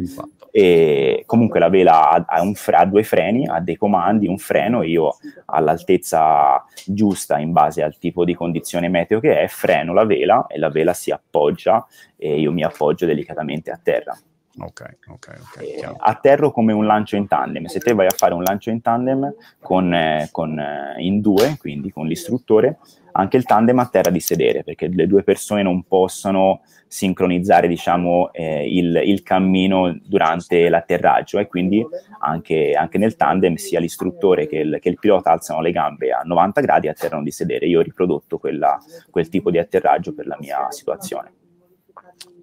E 0.49 1.21
comunque 1.27 1.59
la 1.59 1.69
vela 1.69 2.09
ha, 2.09 2.25
ha, 2.27 2.51
fre- 2.55 2.77
ha, 2.77 2.85
due 2.85 3.03
freni, 3.03 3.45
ha 3.45 3.59
dei 3.59 3.75
comandi, 3.75 4.25
un 4.25 4.39
freno, 4.39 4.81
io 4.81 5.15
all'altezza 5.45 6.65
giusta 6.87 7.37
in 7.37 7.51
base 7.51 7.83
al 7.83 7.95
tipo 7.99 8.25
di 8.25 8.33
condizione 8.33 8.89
meteo 8.89 9.19
che 9.19 9.41
è, 9.41 9.47
freno 9.47 9.93
la 9.93 10.05
vela 10.05 10.47
e 10.47 10.57
la 10.57 10.69
vela 10.69 10.93
si 10.93 11.11
appoggia 11.11 11.85
e 12.17 12.39
io 12.39 12.51
mi 12.51 12.63
appoggio 12.63 13.05
delicatamente 13.05 13.69
a 13.69 13.79
terra. 13.79 14.17
Ok, 14.61 14.97
ok, 15.07 15.39
ok. 15.39 15.61
Eh, 15.61 15.95
atterro 15.97 16.51
come 16.51 16.73
un 16.73 16.85
lancio 16.85 17.15
in 17.15 17.27
tandem. 17.27 17.65
Se 17.65 17.79
te 17.79 17.93
vai 17.93 18.07
a 18.07 18.13
fare 18.15 18.33
un 18.33 18.43
lancio 18.43 18.69
in 18.69 18.81
tandem 18.81 19.33
con, 19.61 19.93
eh, 19.93 20.27
con, 20.31 20.59
eh, 20.59 20.95
in 20.97 21.21
due, 21.21 21.55
quindi 21.57 21.91
con 21.91 22.07
l'istruttore, 22.07 22.79
anche 23.13 23.37
il 23.37 23.45
tandem 23.45 23.79
atterra 23.79 24.09
di 24.09 24.19
sedere, 24.19 24.63
perché 24.63 24.87
le 24.87 25.07
due 25.07 25.23
persone 25.23 25.63
non 25.63 25.83
possono 25.83 26.61
sincronizzare 26.87 27.67
diciamo, 27.67 28.33
eh, 28.33 28.67
il, 28.67 29.01
il, 29.05 29.21
cammino 29.21 29.95
durante 30.03 30.69
l'atterraggio 30.69 31.37
e 31.37 31.47
quindi 31.47 31.85
anche, 32.19 32.73
anche, 32.73 32.97
nel 32.97 33.15
tandem 33.15 33.55
sia 33.55 33.79
l'istruttore 33.79 34.47
che 34.47 34.57
il, 34.57 34.77
che 34.81 34.89
il, 34.89 34.97
pilota 34.99 35.31
alzano 35.31 35.61
le 35.61 35.71
gambe 35.71 36.11
a 36.11 36.21
90 36.23 36.61
gradi 36.61 36.87
e 36.87 36.89
atterrano 36.89 37.23
di 37.23 37.31
sedere. 37.31 37.67
Io 37.67 37.79
ho 37.79 37.83
riprodotto 37.83 38.39
quella, 38.39 38.77
quel 39.09 39.29
tipo 39.29 39.51
di 39.51 39.59
atterraggio 39.59 40.13
per 40.13 40.27
la 40.27 40.37
mia 40.39 40.71
situazione. 40.71 41.31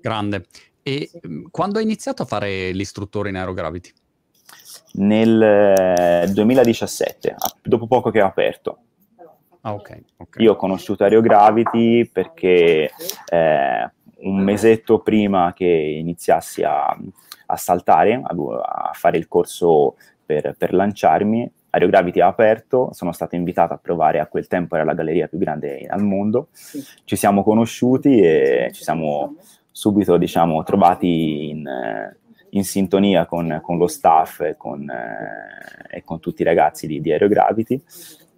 Grande. 0.01 0.47
E 0.89 1.11
mm, 1.27 1.47
quando 1.51 1.79
hai 1.79 1.85
iniziato 1.85 2.23
a 2.23 2.27
fare 2.27 2.71
l'istruttore 2.71 3.31
in 3.31 3.37
Aerogravity? 3.37 3.93
Nel 4.99 6.31
2017, 6.33 7.29
eh, 7.29 7.35
dopo 7.61 7.89
poco 7.89 8.11
che 8.11 8.23
ho 8.23 8.27
aperto. 8.27 8.79
Ah, 9.63 9.75
okay, 9.75 10.05
okay. 10.17 10.45
Io 10.45 10.53
ho 10.53 10.57
conosciuto 10.57 11.03
Aerogravity 11.03 12.09
perché 12.09 12.93
eh, 13.29 13.91
un 14.19 14.39
mesetto 14.39 15.01
prima 15.01 15.53
che 15.55 15.67
iniziassi 15.67 16.63
a, 16.63 16.97
a 17.47 17.57
saltare, 17.57 18.23
a, 18.23 18.29
a, 18.31 18.93
fare 18.93 19.19
il 19.19 19.27
corso 19.27 19.97
per, 20.25 20.55
per 20.57 20.73
lanciarmi, 20.73 21.51
Aerogravity 21.71 22.21
ha 22.21 22.29
aperto, 22.29 22.91
sono 22.93 23.11
stato 23.11 23.35
invitato 23.35 23.75
a 23.75 23.79
provare, 23.79 24.21
a 24.21 24.29
quel 24.29 24.47
tempo 24.47 24.77
era 24.77 24.85
la 24.85 24.95
galleria 24.95 25.27
più 25.27 25.39
grande 25.39 25.85
al 25.89 26.05
mondo, 26.05 26.51
ci 27.03 27.17
siamo 27.17 27.43
conosciuti 27.43 28.21
e 28.21 28.71
ci 28.73 28.85
siamo 28.85 29.35
subito 29.77 30.17
diciamo, 30.17 30.63
trovati 30.63 31.51
in, 31.51 31.69
in 32.51 32.65
sintonia 32.65 33.27
con, 33.27 33.61
con, 33.63 33.77
lo 33.77 33.89
staff 33.89 34.41
e 34.41 34.57
con, 34.57 34.89
eh, 34.89 35.99
e 35.99 36.03
con, 36.03 36.19
tutti 36.19 36.41
i 36.41 36.47
ragazzi 36.47 36.87
di, 36.87 37.03
di 37.03 37.13
Aerogravity. 37.13 37.83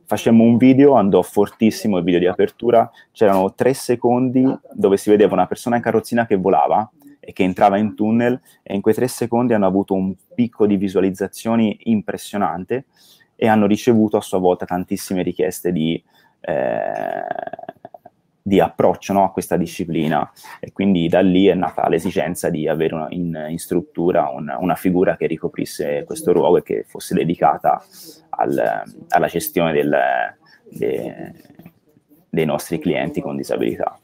Facemmo 0.04 0.42
un 0.42 0.56
video, 0.56 0.94
andò 0.94 1.22
fortissimo 1.22 1.98
il 1.98 2.02
video 2.02 2.18
di 2.18 2.26
apertura, 2.26 2.90
c'erano 3.12 3.54
tre 3.54 3.72
secondi 3.72 4.44
dove 4.72 4.96
si 4.96 5.10
vedeva 5.10 5.34
una 5.34 5.46
persona 5.46 5.76
in 5.76 5.82
carrozzina 5.82 6.26
che 6.26 6.34
volava 6.34 6.90
e 7.20 7.32
che 7.32 7.44
entrava 7.44 7.76
in 7.76 7.94
tunnel 7.94 8.40
e 8.64 8.74
in 8.74 8.80
quei 8.80 8.94
tre 8.94 9.06
secondi 9.06 9.54
hanno 9.54 9.66
avuto 9.66 9.94
un 9.94 10.12
picco 10.34 10.66
di 10.66 10.76
visualizzazioni 10.76 11.78
impressionante 11.84 12.86
e 13.36 13.46
hanno 13.46 13.66
ricevuto 13.66 14.16
a 14.16 14.22
sua 14.22 14.38
volta 14.38 14.66
tantissime 14.66 15.22
richieste 15.22 15.70
di, 15.70 16.02
eh, 16.40 17.22
di 18.48 18.60
approccio 18.60 19.12
no, 19.12 19.24
a 19.24 19.30
questa 19.30 19.56
disciplina. 19.56 20.30
E 20.58 20.72
quindi 20.72 21.06
da 21.08 21.20
lì 21.20 21.46
è 21.46 21.54
nata 21.54 21.86
l'esigenza 21.88 22.48
di 22.48 22.66
avere 22.66 22.94
una, 22.94 23.06
in, 23.10 23.46
in, 23.50 23.58
struttura 23.58 24.30
una, 24.30 24.56
una, 24.58 24.74
figura 24.74 25.16
che 25.16 25.26
ricoprisse 25.26 26.04
questo 26.04 26.32
ruolo 26.32 26.56
e 26.56 26.62
che 26.62 26.84
fosse 26.88 27.14
dedicata 27.14 27.82
al, 28.30 28.82
alla 29.08 29.26
gestione 29.26 29.72
del, 29.72 29.96
de, 30.70 31.32
dei 32.28 32.46
nostri 32.46 32.78
clienti 32.78 33.20
con 33.20 33.36
disabilità 33.36 33.98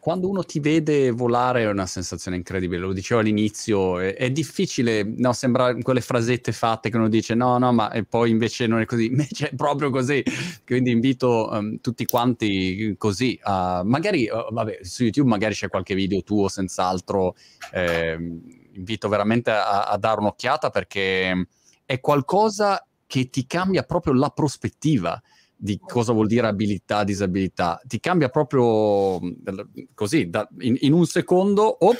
quando 0.00 0.28
uno 0.28 0.44
ti 0.44 0.60
vede 0.60 1.10
volare 1.10 1.62
è 1.62 1.68
una 1.68 1.86
sensazione 1.86 2.36
incredibile, 2.36 2.80
lo 2.80 2.92
dicevo 2.92 3.20
all'inizio, 3.20 3.98
è, 3.98 4.14
è 4.14 4.30
difficile, 4.30 5.02
no, 5.02 5.32
sembra 5.32 5.74
quelle 5.74 6.00
frasette 6.00 6.52
fatte 6.52 6.88
che 6.88 6.96
uno 6.96 7.08
dice 7.08 7.34
no, 7.34 7.58
no, 7.58 7.72
ma 7.72 7.92
poi 8.08 8.30
invece 8.30 8.66
non 8.66 8.80
è 8.80 8.84
così, 8.84 9.06
invece 9.10 9.50
è 9.50 9.54
proprio 9.54 9.90
così, 9.90 10.22
quindi 10.64 10.92
invito 10.92 11.48
um, 11.50 11.80
tutti 11.80 12.06
quanti 12.06 12.94
così, 12.96 13.38
uh, 13.42 13.82
magari, 13.84 14.28
uh, 14.28 14.52
vabbè, 14.52 14.78
su 14.82 15.02
YouTube 15.02 15.28
magari 15.28 15.54
c'è 15.54 15.68
qualche 15.68 15.94
video 15.94 16.22
tuo, 16.22 16.48
senz'altro, 16.48 17.34
eh, 17.72 18.16
invito 18.72 19.08
veramente 19.08 19.50
a, 19.50 19.84
a 19.84 19.96
dare 19.98 20.20
un'occhiata 20.20 20.70
perché 20.70 21.48
è 21.84 22.00
qualcosa 22.00 22.86
che 23.06 23.30
ti 23.30 23.46
cambia 23.46 23.82
proprio 23.82 24.12
la 24.12 24.28
prospettiva, 24.28 25.20
di 25.60 25.78
cosa 25.78 26.12
vuol 26.12 26.28
dire 26.28 26.46
abilità, 26.46 27.02
disabilità. 27.02 27.80
Ti 27.84 27.98
cambia 27.98 28.28
proprio 28.28 29.20
così, 29.92 30.30
da, 30.30 30.48
in, 30.60 30.76
in, 30.80 30.92
un 30.92 31.04
secondo, 31.04 31.84
op, 31.84 31.98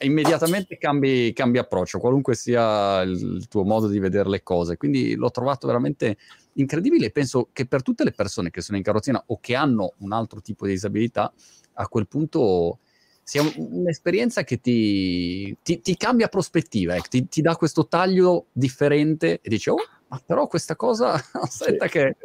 immediatamente 0.00 0.76
cambi, 0.76 1.32
cambi, 1.32 1.56
approccio, 1.56 1.98
qualunque 1.98 2.34
sia 2.34 3.00
il 3.00 3.46
tuo 3.48 3.64
modo 3.64 3.88
di 3.88 3.98
vedere 3.98 4.28
le 4.28 4.42
cose. 4.42 4.76
Quindi 4.76 5.14
l'ho 5.14 5.30
trovato 5.30 5.66
veramente 5.66 6.18
incredibile 6.54 7.06
e 7.06 7.10
penso 7.10 7.48
che 7.52 7.66
per 7.66 7.82
tutte 7.82 8.04
le 8.04 8.12
persone 8.12 8.50
che 8.50 8.60
sono 8.60 8.76
in 8.76 8.84
carrozzina 8.84 9.22
o 9.28 9.38
che 9.40 9.54
hanno 9.54 9.94
un 9.98 10.12
altro 10.12 10.42
tipo 10.42 10.66
di 10.66 10.72
disabilità, 10.72 11.32
a 11.76 11.88
quel 11.88 12.06
punto 12.06 12.80
sia 13.22 13.42
un'esperienza 13.56 14.44
che 14.44 14.60
ti, 14.60 15.56
ti, 15.62 15.80
ti 15.80 15.96
cambia 15.96 16.28
prospettiva, 16.28 16.94
eh, 16.94 17.00
ti, 17.08 17.26
ti, 17.26 17.40
dà 17.40 17.56
questo 17.56 17.88
taglio 17.88 18.48
differente 18.52 19.40
e 19.40 19.48
dici, 19.48 19.70
oh, 19.70 19.76
ma 20.08 20.20
però 20.24 20.46
questa 20.46 20.76
cosa, 20.76 21.12
aspetta 21.32 21.86
sì. 21.86 21.90
che, 21.90 22.16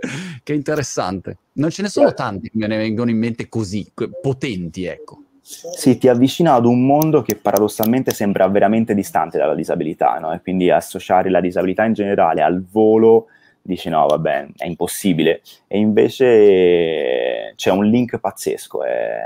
che, 0.43 0.53
è 0.53 0.55
interessante. 0.55 1.37
Non 1.53 1.69
ce 1.69 1.81
ne 1.81 1.89
sono 1.89 2.13
tanti 2.13 2.49
che 2.49 2.57
me 2.57 2.67
ne 2.67 2.77
vengono 2.77 3.09
in 3.09 3.17
mente 3.17 3.49
così, 3.49 3.91
potenti, 4.21 4.85
ecco. 4.85 5.23
Sì, 5.41 5.97
ti 5.97 6.07
avvicina 6.07 6.53
ad 6.53 6.65
un 6.65 6.85
mondo 6.85 7.23
che 7.23 7.35
paradossalmente 7.35 8.11
sembra 8.11 8.47
veramente 8.47 8.93
distante 8.93 9.39
dalla 9.39 9.55
disabilità, 9.55 10.19
no? 10.19 10.31
E 10.31 10.41
quindi 10.41 10.69
associare 10.69 11.31
la 11.31 11.41
disabilità 11.41 11.85
in 11.85 11.93
generale 11.93 12.43
al 12.43 12.63
volo 12.63 13.27
dici 13.61 13.89
no, 13.89 14.05
vabbè, 14.07 14.47
è 14.57 14.65
impossibile. 14.65 15.41
E 15.67 15.77
invece 15.77 17.53
c'è 17.55 17.71
un 17.71 17.85
link 17.85 18.17
pazzesco, 18.19 18.83
è... 18.83 19.19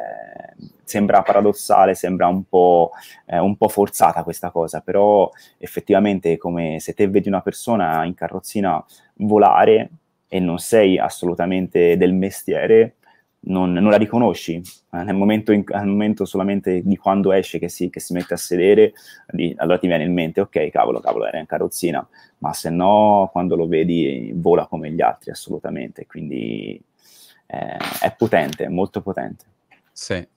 sembra 0.94 1.24
paradossale, 1.24 1.96
sembra 1.96 2.28
un 2.28 2.44
po', 2.48 2.92
eh, 3.26 3.40
un 3.40 3.58
po', 3.58 3.68
forzata 3.68 4.24
questa 4.24 4.52
cosa, 4.52 4.82
però 4.82 5.28
effettivamente 5.58 6.34
è 6.34 6.38
come 6.38 6.80
se 6.80 6.94
te 6.94 7.08
vedi 7.08 7.30
una 7.30 7.42
persona 7.42 8.06
in 8.06 8.14
carrozzina 8.14 8.84
volare 9.16 9.90
e 10.28 10.40
non 10.40 10.60
sei 10.60 11.00
assolutamente 11.00 11.98
del 11.98 12.14
mestiere, 12.14 12.98
non, 13.46 13.74
non 13.74 13.90
la 13.90 13.98
riconosci. 13.98 14.62
Nel 14.92 15.16
momento, 15.16 15.52
in, 15.52 15.64
nel 15.68 15.88
momento, 15.88 16.26
solamente 16.26 16.84
di 16.84 16.96
quando 16.96 17.32
esce 17.32 17.58
che 17.58 17.70
si, 17.70 17.90
che 17.90 18.00
si 18.00 18.14
mette 18.14 18.36
a 18.36 18.38
sedere, 18.38 18.94
di, 19.32 19.52
allora 19.58 19.80
ti 19.80 19.88
viene 19.88 20.04
in 20.04 20.14
mente, 20.14 20.42
ok, 20.42 20.70
cavolo, 20.70 21.00
cavolo, 21.00 21.26
era 21.26 21.40
in 21.40 21.48
carrozzina, 21.48 22.08
ma 22.38 22.54
se 22.54 22.70
no, 22.70 23.30
quando 23.32 23.56
lo 23.56 23.68
vedi, 23.68 24.32
vola 24.36 24.68
come 24.68 24.92
gli 24.92 25.02
altri, 25.02 25.32
assolutamente. 25.32 26.06
Quindi 26.06 26.80
eh, 27.48 27.78
è 28.02 28.14
potente, 28.16 28.70
molto 28.70 29.02
potente. 29.02 29.46
Sì. 29.92 30.28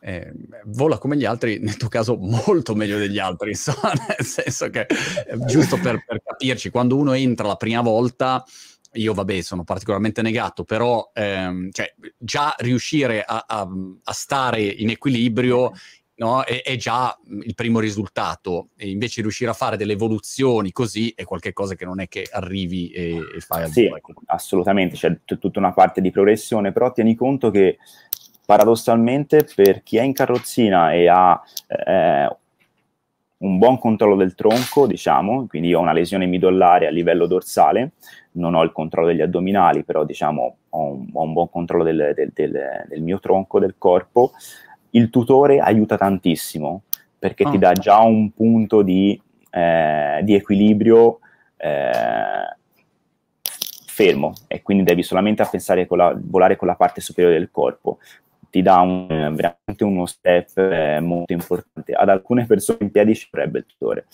Eh, 0.00 0.32
vola 0.66 0.98
come 0.98 1.16
gli 1.16 1.24
altri, 1.24 1.58
nel 1.58 1.76
tuo 1.76 1.88
caso 1.88 2.16
molto 2.16 2.74
meglio 2.74 2.98
degli 2.98 3.18
altri, 3.18 3.50
insomma, 3.56 3.92
nel 3.92 4.26
senso 4.26 4.70
che, 4.70 4.80
eh, 4.80 5.38
giusto 5.46 5.78
per, 5.78 6.04
per 6.04 6.22
capirci, 6.22 6.70
quando 6.70 6.96
uno 6.96 7.12
entra 7.12 7.46
la 7.46 7.56
prima 7.56 7.80
volta, 7.80 8.44
io 8.92 9.12
vabbè 9.12 9.40
sono 9.42 9.64
particolarmente 9.64 10.22
negato, 10.22 10.64
però 10.64 11.10
ehm, 11.12 11.70
cioè, 11.70 11.94
già 12.16 12.54
riuscire 12.58 13.22
a, 13.22 13.44
a, 13.46 13.68
a, 14.04 14.12
stare 14.12 14.62
in 14.62 14.90
equilibrio 14.90 15.72
no, 16.16 16.42
è, 16.42 16.62
è, 16.62 16.76
già 16.76 17.16
il 17.42 17.54
primo 17.54 17.78
risultato, 17.78 18.70
e 18.76 18.88
invece 18.90 19.20
riuscire 19.20 19.50
a 19.50 19.54
fare 19.54 19.76
delle 19.76 19.92
evoluzioni 19.92 20.72
così 20.72 21.12
è 21.14 21.24
qualcosa 21.24 21.74
che 21.74 21.84
non 21.84 22.00
è 22.00 22.08
che 22.08 22.26
arrivi 22.30 22.90
e, 22.90 23.16
e 23.36 23.40
fai 23.40 23.64
al 23.64 23.70
Sì, 23.70 23.90
assolutamente, 24.26 24.96
c'è 24.96 25.20
t- 25.24 25.38
tutta 25.38 25.58
una 25.58 25.72
parte 25.72 26.00
di 26.00 26.10
progressione, 26.10 26.72
però 26.72 26.92
tieni 26.92 27.14
conto 27.14 27.50
che 27.50 27.78
paradossalmente 28.46 29.46
per 29.54 29.82
chi 29.82 29.98
è 29.98 30.02
in 30.02 30.12
carrozzina 30.12 30.92
e 30.92 31.08
ha 31.08 31.42
eh, 31.66 32.36
un 33.38 33.58
buon 33.58 33.78
controllo 33.78 34.14
del 34.14 34.34
tronco, 34.34 34.86
diciamo, 34.86 35.46
quindi 35.46 35.68
io 35.68 35.78
ho 35.78 35.82
una 35.82 35.92
lesione 35.92 36.26
midollare 36.26 36.86
a 36.86 36.90
livello 36.90 37.26
dorsale, 37.26 37.92
non 38.32 38.54
ho 38.54 38.62
il 38.62 38.72
controllo 38.72 39.08
degli 39.08 39.20
addominali, 39.20 39.82
però 39.82 40.04
diciamo 40.04 40.56
ho 40.70 40.82
un, 40.92 41.08
ho 41.12 41.22
un 41.22 41.32
buon 41.32 41.50
controllo 41.50 41.82
del, 41.82 42.12
del, 42.14 42.30
del, 42.32 42.84
del, 42.88 43.02
mio 43.02 43.18
tronco, 43.18 43.58
del 43.58 43.74
corpo, 43.76 44.32
il 44.90 45.10
tutore 45.10 45.58
aiuta 45.58 45.98
tantissimo 45.98 46.82
perché 47.18 47.44
oh. 47.44 47.50
ti 47.50 47.58
dà 47.58 47.72
già 47.72 47.98
un 47.98 48.30
punto 48.30 48.82
di, 48.82 49.20
eh, 49.50 50.20
di 50.22 50.34
equilibrio 50.34 51.18
eh, 51.56 52.54
fermo 53.86 54.34
e 54.46 54.62
quindi 54.62 54.84
devi 54.84 55.02
solamente 55.02 55.46
pensare 55.50 55.86
con 55.86 55.98
la, 55.98 56.14
volare 56.16 56.56
con 56.56 56.68
la 56.68 56.74
parte 56.76 57.00
superiore 57.00 57.38
del 57.38 57.50
corpo 57.50 57.98
ti 58.50 58.62
dà 58.62 58.80
un, 58.80 59.06
veramente 59.06 59.84
uno 59.84 60.06
step 60.06 60.56
eh, 60.58 61.00
molto 61.00 61.32
importante. 61.32 61.92
Ad 61.92 62.08
alcune 62.08 62.46
persone 62.46 62.78
in 62.82 62.90
piedi 62.90 63.14
ci 63.14 63.28
vorrebbe 63.30 63.58
il 63.58 63.66
tutore. 63.66 64.06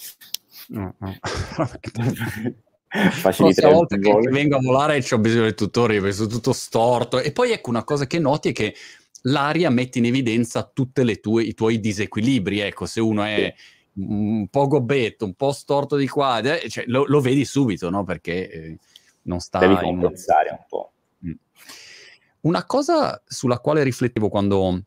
No, 0.69 0.95
no. 0.99 1.15
Facilitare 2.93 3.69
la 3.69 3.75
volta 3.75 3.97
che 3.97 4.13
vengo 4.31 4.57
a 4.57 4.61
volare 4.61 5.03
ho 5.11 5.19
bisogno 5.19 5.45
del 5.45 5.55
tutore, 5.55 5.95
io 5.95 6.13
sono 6.13 6.29
tutto 6.29 6.53
storto. 6.53 7.21
E 7.21 7.33
poi 7.33 7.53
ecco 7.53 7.71
una 7.71 7.85
cosa 7.85 8.07
che 8.07 8.19
noti 8.19 8.51
è 8.51 8.53
che 8.53 8.75
l'aria 9.23 9.71
mette 9.71 9.99
in 9.99 10.07
evidenza 10.07 10.71
tutti 10.73 11.01
i 11.01 11.55
tuoi 11.55 11.81
disequilibri. 11.81 12.61
Ecco, 12.61 12.87
se 12.87 13.01
uno 13.01 13.23
è 13.23 13.55
sì. 13.57 14.01
un 14.03 14.47
po' 14.49 14.67
gobbetto, 14.67 15.25
un 15.25 15.35
po' 15.35 15.53
storto 15.53 15.97
di 15.97 16.07
qua, 16.07 16.41
eh, 16.41 16.69
cioè, 16.69 16.85
lo, 16.87 17.05
lo, 17.07 17.21
vedi 17.21 17.45
subito, 17.45 17.89
no? 17.89 18.05
Perché 18.05 18.51
eh, 18.51 18.79
non 19.23 19.41
sta... 19.41 19.59
Devi 19.59 19.77
compensare 19.77 20.51
un 20.51 20.65
po'. 20.69 20.93
Una 22.43 22.65
cosa 22.65 23.23
sulla 23.27 23.59
quale 23.59 23.83
riflettevo 23.83 24.29
quando, 24.29 24.83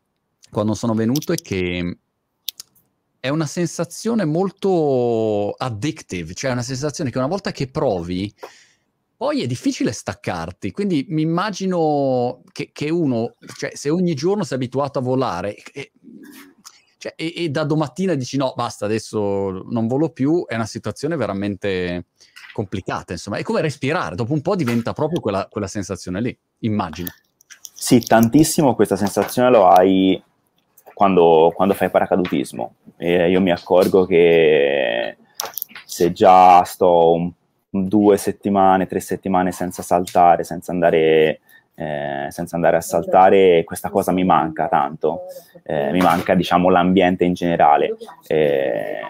quando 0.50 0.74
sono 0.74 0.94
venuto 0.94 1.32
è 1.32 1.36
che 1.36 1.98
è 3.18 3.28
una 3.28 3.46
sensazione 3.46 4.24
molto 4.24 5.52
addictive, 5.52 6.34
cioè 6.34 6.52
una 6.52 6.62
sensazione 6.62 7.10
che 7.10 7.18
una 7.18 7.26
volta 7.26 7.52
che 7.52 7.68
provi, 7.68 8.32
poi 9.16 9.42
è 9.42 9.46
difficile 9.46 9.92
staccarti. 9.92 10.70
Quindi 10.70 11.06
mi 11.08 11.22
immagino 11.22 12.42
che, 12.52 12.70
che 12.72 12.90
uno, 12.90 13.34
cioè 13.56 13.72
se 13.74 13.88
ogni 13.88 14.14
giorno 14.14 14.44
sei 14.44 14.56
abituato 14.56 14.98
a 14.98 15.02
volare 15.02 15.56
e, 15.56 15.92
cioè, 16.98 17.14
e, 17.16 17.32
e, 17.36 17.48
da 17.48 17.64
domattina 17.64 18.14
dici 18.14 18.36
no, 18.36 18.52
basta, 18.54 18.84
adesso 18.84 19.50
non 19.70 19.86
volo 19.86 20.10
più, 20.10 20.44
è 20.46 20.54
una 20.54 20.66
situazione 20.66 21.16
veramente 21.16 22.06
complicata, 22.52 23.12
insomma. 23.12 23.38
È 23.38 23.42
come 23.42 23.60
respirare, 23.60 24.14
dopo 24.14 24.32
un 24.32 24.40
po' 24.42 24.56
diventa 24.56 24.92
proprio 24.92 25.20
quella, 25.20 25.46
quella 25.48 25.66
sensazione 25.66 26.20
lì, 26.20 26.38
immagino. 26.60 27.08
Sì, 27.78 28.00
tantissimo 28.00 28.74
questa 28.74 28.96
sensazione 28.96 29.50
lo 29.50 29.68
hai 29.68 30.20
quando, 30.94 31.52
quando 31.54 31.74
fai 31.74 31.90
paracadutismo. 31.90 32.74
E 32.96 33.28
io 33.28 33.40
mi 33.42 33.50
accorgo 33.50 34.06
che 34.06 35.18
se 35.84 36.10
già 36.10 36.64
sto 36.64 37.12
un, 37.12 37.30
due 37.68 38.16
settimane, 38.16 38.86
tre 38.86 39.00
settimane 39.00 39.52
senza 39.52 39.82
saltare, 39.82 40.42
senza 40.42 40.72
andare, 40.72 41.40
eh, 41.74 42.26
senza 42.30 42.56
andare 42.56 42.78
a 42.78 42.80
saltare, 42.80 43.62
questa 43.64 43.90
cosa 43.90 44.10
mi 44.10 44.24
manca 44.24 44.68
tanto. 44.68 45.24
Eh, 45.62 45.92
mi 45.92 46.00
manca, 46.00 46.34
diciamo, 46.34 46.70
l'ambiente 46.70 47.24
in 47.24 47.34
generale. 47.34 47.94
Eh, 48.26 49.00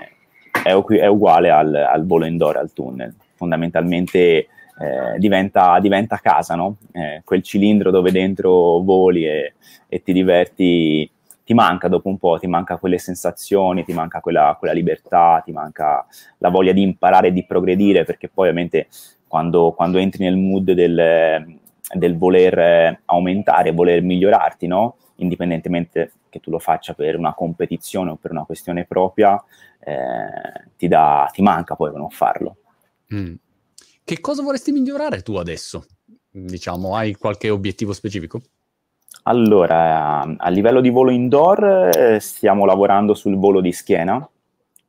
è, 0.65 0.75
è, 0.75 1.07
uguale 1.07 1.51
al, 1.51 1.73
al 1.73 2.05
volo 2.05 2.27
indoor, 2.27 2.57
al 2.57 2.73
tunnel. 2.73 3.15
Fondamentalmente 3.37 4.49
eh, 4.79 5.19
diventa, 5.19 5.79
diventa, 5.81 6.19
casa, 6.19 6.55
no? 6.55 6.77
Eh, 6.93 7.23
quel 7.25 7.43
cilindro 7.43 7.91
dove 7.91 8.11
dentro 8.11 8.81
voli 8.81 9.27
e, 9.27 9.55
e, 9.89 10.03
ti 10.03 10.13
diverti, 10.13 11.11
ti 11.45 11.55
manca 11.55 11.89
dopo 11.89 12.09
un 12.09 12.19
po', 12.19 12.39
ti 12.39 12.47
manca 12.47 12.77
quelle 12.77 12.99
sensazioni, 12.99 13.85
ti 13.85 13.93
manca 13.93 14.21
quella, 14.21 14.57
quella 14.59 14.75
libertà, 14.75 15.43
ti 15.45 15.53
manca 15.53 16.05
la 16.39 16.49
voglia 16.51 16.73
di 16.73 16.83
imparare 16.83 17.29
e 17.29 17.33
di 17.33 17.45
progredire, 17.45 18.05
perché 18.05 18.29
poi 18.29 18.49
ovviamente 18.49 18.89
quando, 19.27 19.73
quando 19.73 19.99
entri 19.99 20.25
nel 20.25 20.37
mood 20.37 20.73
del, 20.73 21.59
del 21.95 22.17
voler 22.17 23.01
aumentare, 23.07 23.73
voler 23.73 24.03
migliorarti, 24.03 24.67
no? 24.67 24.97
indipendentemente 25.17 26.13
che 26.29 26.41
tu 26.41 26.51
lo 26.51 26.59
faccia 26.59 26.95
per 26.95 27.17
una 27.17 27.35
competizione 27.35 28.11
o 28.11 28.17
per 28.17 28.31
una 28.31 28.45
questione 28.45 28.85
propria, 28.85 29.43
eh, 29.81 30.69
ti, 30.77 30.89
dà, 30.89 31.29
ti 31.33 31.43
manca 31.43 31.75
poi 31.77 31.93
non 31.95 32.11
farlo. 32.11 32.57
Mm. 33.15 33.35
Che 34.07 34.21
cosa 34.21 34.41
vorresti 34.41 34.71
migliorare 34.71 35.23
tu 35.23 35.35
adesso? 35.35 35.85
Diciamo, 36.31 36.95
hai 36.95 37.15
qualche 37.15 37.51
obiettivo 37.51 37.93
specifico? 37.93 38.41
Allora, 39.25 40.21
a 40.21 40.49
livello 40.49 40.81
di 40.81 40.91
volo 40.91 41.11
indoor 41.11 41.91
eh, 41.93 42.21
stiamo 42.21 42.65
lavorando 42.67 43.15
sul 43.15 43.35
volo 43.35 43.61
di 43.61 43.73
schiena. 43.73 44.25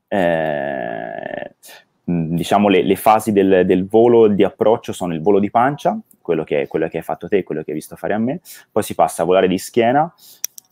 Eh, 0.08 1.56
diciamo 2.03 2.67
le, 2.67 2.84
le 2.84 2.95
fasi 2.95 3.32
del, 3.32 3.65
del, 3.65 3.88
volo 3.88 4.27
di 4.27 4.43
approccio 4.43 4.93
sono 4.93 5.15
il 5.15 5.21
volo 5.23 5.39
di 5.39 5.49
pancia, 5.49 5.99
quello 6.21 6.43
che, 6.43 6.67
quello 6.67 6.88
che 6.88 6.97
hai 6.97 7.03
fatto 7.03 7.27
te, 7.27 7.43
quello 7.43 7.63
che 7.63 7.71
hai 7.71 7.77
visto 7.77 7.95
fare 7.95 8.13
a 8.13 8.19
me, 8.19 8.41
poi 8.71 8.84
si 8.84 8.93
passa 8.93 9.23
a 9.23 9.25
volare 9.25 9.47
di 9.47 9.58
schiena, 9.58 10.13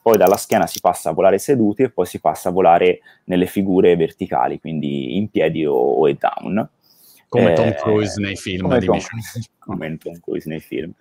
poi 0.03 0.17
dalla 0.17 0.37
schiena 0.37 0.67
si 0.67 0.81
passa 0.81 1.09
a 1.09 1.13
volare 1.13 1.39
seduti 1.39 1.81
e 1.81 1.89
poi 1.89 2.05
si 2.05 2.19
passa 2.19 2.49
a 2.49 2.51
volare 2.51 2.99
nelle 3.23 3.47
figure 3.47 3.95
verticali, 3.95 4.59
quindi 4.59 5.17
in 5.17 5.31
piedi 5.31 5.65
o, 5.65 5.73
o 5.73 6.07
down. 6.13 6.69
Come 7.27 7.53
Tom 7.53 7.67
eh, 7.67 7.75
Cruise 7.75 8.21
nei 8.21 8.35
film 8.35 8.61
come 8.63 8.79
di 8.79 8.85
Tom, 8.85 8.99
come 9.59 9.97
Tom 9.97 10.19
Cruise 10.19 10.47
nei 10.47 10.59
film. 10.59 10.91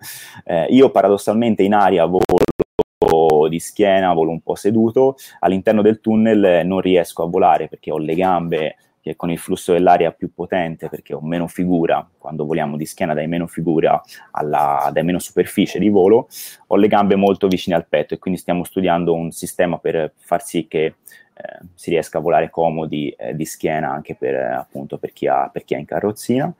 Eh, 0.43 0.65
io 0.69 0.89
paradossalmente 0.91 1.63
in 1.63 1.73
aria 1.73 2.05
volo 2.05 3.47
di 3.47 3.59
schiena, 3.59 4.13
volo 4.13 4.31
un 4.31 4.41
po' 4.41 4.55
seduto, 4.55 5.15
all'interno 5.39 5.81
del 5.81 5.99
tunnel 5.99 6.65
non 6.65 6.79
riesco 6.79 7.23
a 7.23 7.27
volare 7.27 7.67
perché 7.67 7.91
ho 7.91 7.97
le 7.97 8.15
gambe 8.15 8.75
che 9.05 9.15
con 9.15 9.29
il 9.29 9.37
flusso 9.37 9.71
dell'aria 9.71 10.11
più 10.11 10.33
potente, 10.33 10.89
perché 10.89 11.13
ho 11.13 11.21
meno 11.21 11.45
figura, 11.45 12.09
quando 12.17 12.43
voliamo 12.43 12.75
di 12.75 12.87
schiena 12.87 13.13
dai 13.13 13.27
meno 13.27 13.45
figura, 13.45 14.01
alla, 14.31 14.89
dai 14.91 15.03
meno 15.03 15.19
superficie 15.19 15.77
di 15.77 15.89
volo, 15.89 16.27
ho 16.65 16.75
le 16.75 16.87
gambe 16.87 17.15
molto 17.15 17.47
vicine 17.47 17.75
al 17.75 17.85
petto 17.87 18.15
e 18.15 18.17
quindi 18.17 18.39
stiamo 18.39 18.63
studiando 18.63 19.13
un 19.13 19.29
sistema 19.29 19.77
per 19.77 20.11
far 20.17 20.43
sì 20.43 20.67
che 20.67 20.95
eh, 21.37 21.65
si 21.73 21.89
riesca 21.89 22.19
a 22.19 22.21
volare 22.21 22.49
comodi 22.49 23.09
eh, 23.09 23.35
di 23.35 23.43
schiena 23.45 23.91
anche 23.91 24.15
per, 24.15 24.35
eh, 24.35 24.53
appunto, 24.53 24.97
per, 24.97 25.11
chi 25.11 25.27
ha, 25.27 25.49
per 25.51 25.65
chi 25.65 25.75
è 25.75 25.77
in 25.77 25.85
carrozzina. 25.85 26.53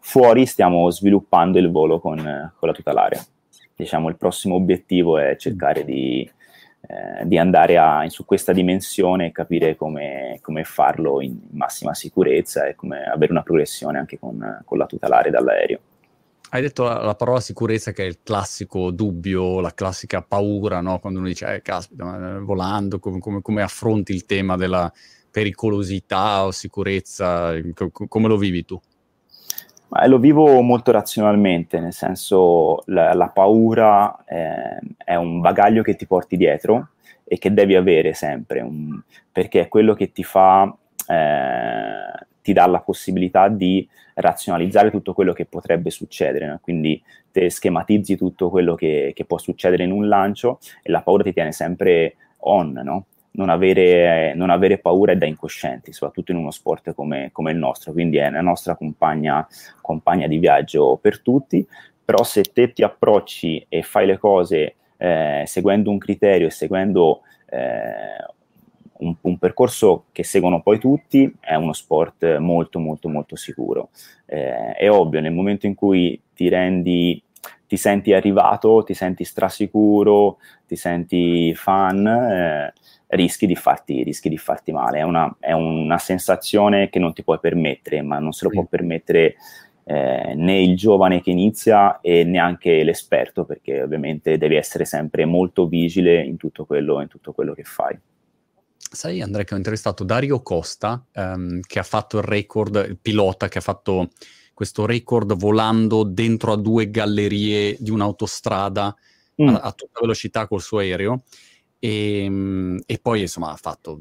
Fuori 0.00 0.46
stiamo 0.46 0.90
sviluppando 0.90 1.58
il 1.58 1.70
volo 1.70 2.00
con, 2.00 2.16
con 2.16 2.68
la 2.68 2.74
tutelare. 2.74 3.24
Diciamo, 3.74 4.08
il 4.08 4.16
prossimo 4.16 4.56
obiettivo 4.56 5.18
è 5.18 5.36
cercare 5.36 5.84
di, 5.84 6.28
eh, 6.88 7.26
di 7.26 7.38
andare 7.38 7.76
a, 7.76 8.08
su 8.08 8.24
questa 8.24 8.52
dimensione 8.52 9.26
e 9.26 9.32
capire 9.32 9.76
come, 9.76 10.38
come, 10.40 10.64
farlo 10.64 11.20
in 11.20 11.38
massima 11.50 11.94
sicurezza 11.94 12.66
e 12.66 12.74
come 12.74 13.04
avere 13.04 13.32
una 13.32 13.42
progressione 13.42 13.98
anche 13.98 14.18
con, 14.18 14.62
con 14.64 14.78
la 14.78 14.86
tutelare 14.86 15.30
dall'aereo. 15.30 15.80
Hai 16.48 16.62
detto 16.62 16.84
la, 16.84 17.02
la, 17.02 17.14
parola 17.14 17.40
sicurezza 17.40 17.90
che 17.90 18.04
è 18.04 18.06
il 18.06 18.20
classico 18.22 18.92
dubbio, 18.92 19.60
la 19.60 19.74
classica 19.74 20.22
paura, 20.22 20.80
no? 20.80 21.00
Quando 21.00 21.18
uno 21.18 21.28
dice, 21.28 21.54
eh, 21.54 21.62
caspita, 21.62 22.38
volando, 22.40 23.00
come, 23.00 23.18
come, 23.18 23.42
come, 23.42 23.62
affronti 23.62 24.12
il 24.12 24.26
tema 24.26 24.56
della 24.56 24.92
pericolosità 25.30 26.44
o 26.44 26.52
sicurezza? 26.52 27.52
come 28.08 28.28
lo 28.28 28.36
vivi 28.36 28.64
tu? 28.64 28.80
Ma 29.88 30.06
lo 30.06 30.18
vivo 30.18 30.60
molto 30.62 30.92
razionalmente, 30.92 31.80
nel 31.80 31.92
senso 31.92 32.82
la, 32.86 33.12
la 33.12 33.28
paura 33.28 34.24
eh, 34.24 34.78
è 34.96 35.14
un 35.16 35.40
bagaglio 35.40 35.82
che 35.82 35.96
ti 35.96 36.06
porti 36.06 36.36
dietro 36.36 36.90
e 37.24 37.38
che 37.38 37.52
devi 37.52 37.74
avere 37.74 38.14
sempre, 38.14 38.60
un, 38.60 39.00
perché 39.32 39.62
è 39.62 39.68
quello 39.68 39.94
che 39.94 40.12
ti 40.12 40.22
fa... 40.22 40.72
Eh, 41.08 42.26
ti 42.46 42.52
dà 42.52 42.64
la 42.66 42.78
possibilità 42.78 43.48
di 43.48 43.88
razionalizzare 44.14 44.92
tutto 44.92 45.14
quello 45.14 45.32
che 45.32 45.46
potrebbe 45.46 45.90
succedere, 45.90 46.46
no? 46.46 46.60
quindi 46.62 47.02
te 47.32 47.50
schematizzi 47.50 48.16
tutto 48.16 48.50
quello 48.50 48.76
che, 48.76 49.10
che, 49.16 49.24
può 49.24 49.36
succedere 49.36 49.82
in 49.82 49.90
un 49.90 50.06
lancio 50.06 50.60
e 50.80 50.92
la 50.92 51.02
paura 51.02 51.24
ti 51.24 51.32
tiene 51.32 51.50
sempre 51.50 52.14
on, 52.42 52.70
no? 52.84 53.06
non, 53.32 53.48
avere, 53.48 54.32
non, 54.36 54.50
avere, 54.50 54.78
paura 54.78 55.10
è 55.10 55.16
da 55.16 55.26
incoscienti, 55.26 55.92
soprattutto 55.92 56.30
in 56.30 56.38
uno 56.38 56.52
sport 56.52 56.94
come, 56.94 57.30
come 57.32 57.50
il 57.50 57.56
nostro, 57.56 57.90
quindi 57.90 58.18
è 58.18 58.30
la 58.30 58.42
nostra 58.42 58.76
compagna, 58.76 59.44
compagna, 59.80 60.28
di 60.28 60.38
viaggio 60.38 61.00
per 61.02 61.22
tutti, 61.22 61.66
però 62.04 62.22
se 62.22 62.42
te 62.42 62.72
ti 62.72 62.84
approcci 62.84 63.66
e 63.68 63.82
fai 63.82 64.06
le 64.06 64.18
cose 64.18 64.76
eh, 64.98 65.42
seguendo 65.46 65.90
un 65.90 65.98
criterio 65.98 66.46
e 66.46 66.50
seguendo 66.50 67.22
eh, 67.50 68.35
un, 69.00 69.14
un, 69.20 69.38
percorso 69.38 70.04
che 70.12 70.24
seguono 70.24 70.62
poi 70.62 70.78
tutti 70.78 71.32
è 71.40 71.54
uno 71.54 71.72
sport 71.72 72.38
molto 72.38 72.78
molto 72.78 73.08
molto 73.08 73.36
sicuro. 73.36 73.90
Eh, 74.26 74.72
è 74.72 74.90
ovvio, 74.90 75.20
nel 75.20 75.32
momento 75.32 75.66
in 75.66 75.74
cui 75.74 76.20
ti 76.34 76.48
rendi, 76.48 77.22
ti 77.66 77.76
senti 77.76 78.12
arrivato, 78.12 78.82
ti 78.84 78.94
senti 78.94 79.24
strasicuro, 79.24 80.38
ti 80.66 80.76
senti 80.76 81.54
fan, 81.54 82.06
eh, 82.06 82.72
rischi, 83.08 83.46
di 83.46 83.56
farti, 83.56 84.02
rischi 84.02 84.28
di 84.28 84.38
farti 84.38 84.72
male. 84.72 84.98
È 84.98 85.02
una, 85.02 85.34
è 85.38 85.52
una, 85.52 85.98
sensazione 85.98 86.88
che 86.88 86.98
non 86.98 87.12
ti 87.12 87.22
puoi 87.22 87.38
permettere, 87.40 88.02
ma 88.02 88.18
non 88.18 88.32
se 88.32 88.44
lo 88.44 88.50
sì. 88.50 88.56
può 88.56 88.66
permettere 88.66 89.36
eh, 89.84 90.34
né 90.34 90.60
il 90.60 90.76
giovane 90.76 91.20
che 91.20 91.30
inizia 91.30 92.00
e 92.00 92.24
neanche 92.24 92.82
l'esperto, 92.82 93.44
perché 93.44 93.82
ovviamente 93.82 94.38
devi 94.38 94.56
essere 94.56 94.84
sempre 94.84 95.24
molto 95.24 95.66
vigile 95.66 96.20
in 96.22 96.36
tutto 96.36 96.64
quello, 96.64 97.00
in 97.00 97.08
tutto 97.08 97.32
quello 97.32 97.54
che 97.54 97.62
fai. 97.64 97.96
Sai 98.90 99.20
Andrea 99.20 99.44
che 99.44 99.54
ho 99.54 99.56
intervistato 99.56 100.04
Dario 100.04 100.42
Costa, 100.42 101.04
ehm, 101.12 101.60
che 101.60 101.78
ha 101.78 101.82
fatto 101.82 102.18
il 102.18 102.24
record, 102.24 102.84
il 102.88 102.98
pilota 102.98 103.48
che 103.48 103.58
ha 103.58 103.62
fatto 103.62 104.10
questo 104.54 104.86
record 104.86 105.36
volando 105.36 106.02
dentro 106.02 106.52
a 106.52 106.56
due 106.56 106.90
gallerie 106.90 107.76
di 107.78 107.90
un'autostrada 107.90 108.94
mm. 109.42 109.48
a, 109.48 109.60
a, 109.60 109.72
tutta 109.72 110.00
velocità 110.00 110.46
col 110.46 110.62
suo 110.62 110.78
aereo. 110.78 111.24
E, 111.78 112.24
ehm, 112.24 112.80
e, 112.86 112.98
poi 112.98 113.20
insomma 113.20 113.52
ha 113.52 113.56
fatto 113.56 114.00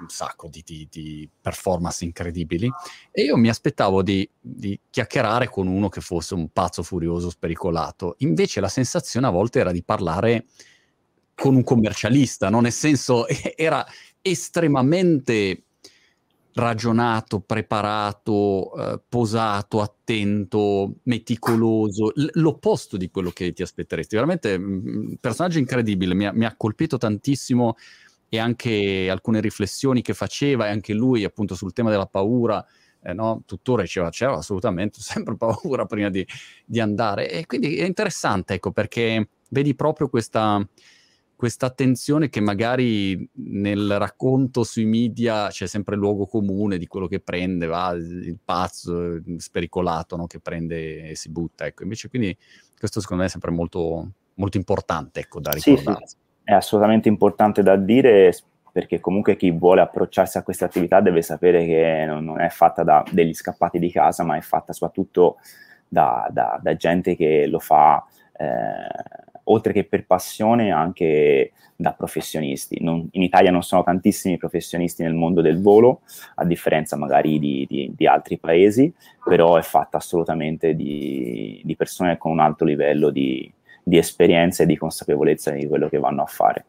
un 0.00 0.08
sacco 0.08 0.48
di, 0.48 0.62
di, 0.64 0.86
di, 0.90 1.28
performance 1.40 2.04
incredibili 2.04 2.70
e 3.10 3.22
io 3.22 3.36
mi 3.36 3.48
aspettavo 3.48 4.02
di, 4.02 4.28
di, 4.38 4.78
chiacchierare 4.88 5.48
con 5.48 5.66
uno 5.66 5.88
che 5.88 6.00
fosse 6.00 6.34
un 6.34 6.48
pazzo 6.50 6.82
furioso, 6.82 7.30
spericolato. 7.30 8.14
Invece 8.18 8.60
la 8.60 8.68
sensazione 8.68 9.26
a 9.26 9.30
volte 9.30 9.60
era 9.60 9.72
di 9.72 9.82
parlare 9.82 10.46
con 11.40 11.54
un 11.54 11.64
commercialista, 11.64 12.50
no? 12.50 12.60
nel 12.60 12.70
senso 12.70 13.24
era 13.56 13.86
estremamente 14.20 15.62
ragionato, 16.52 17.40
preparato, 17.40 18.74
eh, 18.76 19.00
posato, 19.08 19.80
attento, 19.80 20.96
meticoloso, 21.04 22.12
L- 22.14 22.26
l'opposto 22.34 22.98
di 22.98 23.10
quello 23.10 23.30
che 23.30 23.54
ti 23.54 23.62
aspetteresti. 23.62 24.16
Veramente 24.16 24.54
un 24.54 24.64
mm, 24.64 24.88
mm, 24.88 25.12
personaggio 25.18 25.58
incredibile, 25.58 26.12
mi 26.12 26.26
ha, 26.26 26.32
mi 26.34 26.44
ha, 26.44 26.54
colpito 26.54 26.98
tantissimo 26.98 27.76
e 28.28 28.38
anche 28.38 29.08
alcune 29.08 29.40
riflessioni 29.40 30.02
che 30.02 30.12
faceva 30.12 30.66
e 30.66 30.70
anche 30.70 30.92
lui 30.92 31.24
appunto 31.24 31.54
sul 31.54 31.72
tema 31.72 31.88
della 31.88 32.06
paura. 32.06 32.62
Eh, 33.02 33.14
no? 33.14 33.44
tuttora 33.46 33.80
diceva 33.80 34.10
c'era 34.10 34.34
assolutamente 34.34 35.00
sempre 35.00 35.34
paura 35.34 35.86
prima 35.86 36.10
di, 36.10 36.26
di 36.66 36.80
andare 36.80 37.30
e 37.30 37.46
quindi 37.46 37.76
è 37.78 37.86
interessante 37.86 38.52
ecco 38.52 38.72
perché 38.72 39.30
vedi 39.48 39.74
proprio 39.74 40.10
questa, 40.10 40.62
questa 41.40 41.64
attenzione 41.64 42.28
che 42.28 42.40
magari 42.40 43.26
nel 43.36 43.96
racconto 43.96 44.62
sui 44.62 44.84
media 44.84 45.48
c'è 45.48 45.66
sempre 45.66 45.94
il 45.94 46.00
luogo 46.02 46.26
comune 46.26 46.76
di 46.76 46.86
quello 46.86 47.06
che 47.06 47.20
prende, 47.20 47.64
va, 47.64 47.92
il 47.92 48.36
pazzo 48.44 49.22
spericolato 49.38 50.16
no? 50.16 50.26
che 50.26 50.38
prende 50.38 51.08
e 51.08 51.14
si 51.14 51.30
butta. 51.30 51.64
Ecco. 51.64 51.84
Invece 51.84 52.10
quindi 52.10 52.36
questo 52.78 53.00
secondo 53.00 53.22
me 53.22 53.28
è 53.30 53.32
sempre 53.32 53.52
molto, 53.52 54.10
molto 54.34 54.58
importante 54.58 55.20
ecco, 55.20 55.40
da 55.40 55.52
ricordare. 55.52 55.96
Sì, 56.04 56.08
sì. 56.08 56.16
È 56.44 56.52
assolutamente 56.52 57.08
importante 57.08 57.62
da 57.62 57.76
dire 57.76 58.36
perché 58.70 59.00
comunque 59.00 59.36
chi 59.36 59.50
vuole 59.50 59.80
approcciarsi 59.80 60.36
a 60.36 60.42
questa 60.42 60.66
attività 60.66 61.00
deve 61.00 61.22
sapere 61.22 61.64
che 61.64 62.04
non 62.06 62.38
è 62.38 62.50
fatta 62.50 62.82
da 62.82 63.02
degli 63.10 63.32
scappati 63.32 63.78
di 63.78 63.90
casa, 63.90 64.24
ma 64.24 64.36
è 64.36 64.42
fatta 64.42 64.74
soprattutto 64.74 65.38
da, 65.88 66.28
da, 66.30 66.60
da 66.62 66.76
gente 66.76 67.16
che 67.16 67.46
lo 67.46 67.60
fa 67.60 68.04
eh, 68.36 69.29
oltre 69.44 69.72
che 69.72 69.84
per 69.84 70.06
passione 70.06 70.70
anche 70.70 71.52
da 71.80 71.92
professionisti. 71.92 72.78
Non, 72.82 73.08
in 73.12 73.22
Italia 73.22 73.50
non 73.50 73.62
sono 73.62 73.82
tantissimi 73.82 74.36
professionisti 74.36 75.02
nel 75.02 75.14
mondo 75.14 75.40
del 75.40 75.60
volo, 75.60 76.02
a 76.36 76.44
differenza 76.44 76.96
magari 76.96 77.38
di, 77.38 77.66
di, 77.68 77.92
di 77.96 78.06
altri 78.06 78.38
paesi, 78.38 78.92
però 79.24 79.56
è 79.56 79.62
fatta 79.62 79.96
assolutamente 79.96 80.74
di, 80.74 81.60
di 81.64 81.76
persone 81.76 82.18
con 82.18 82.32
un 82.32 82.40
alto 82.40 82.64
livello 82.64 83.10
di, 83.10 83.50
esperienza 83.92 84.62
e 84.62 84.66
di 84.66 84.76
consapevolezza 84.76 85.50
di 85.50 85.66
quello 85.66 85.88
che 85.88 85.98
vanno 85.98 86.22
a 86.22 86.26
fare. 86.26 86.64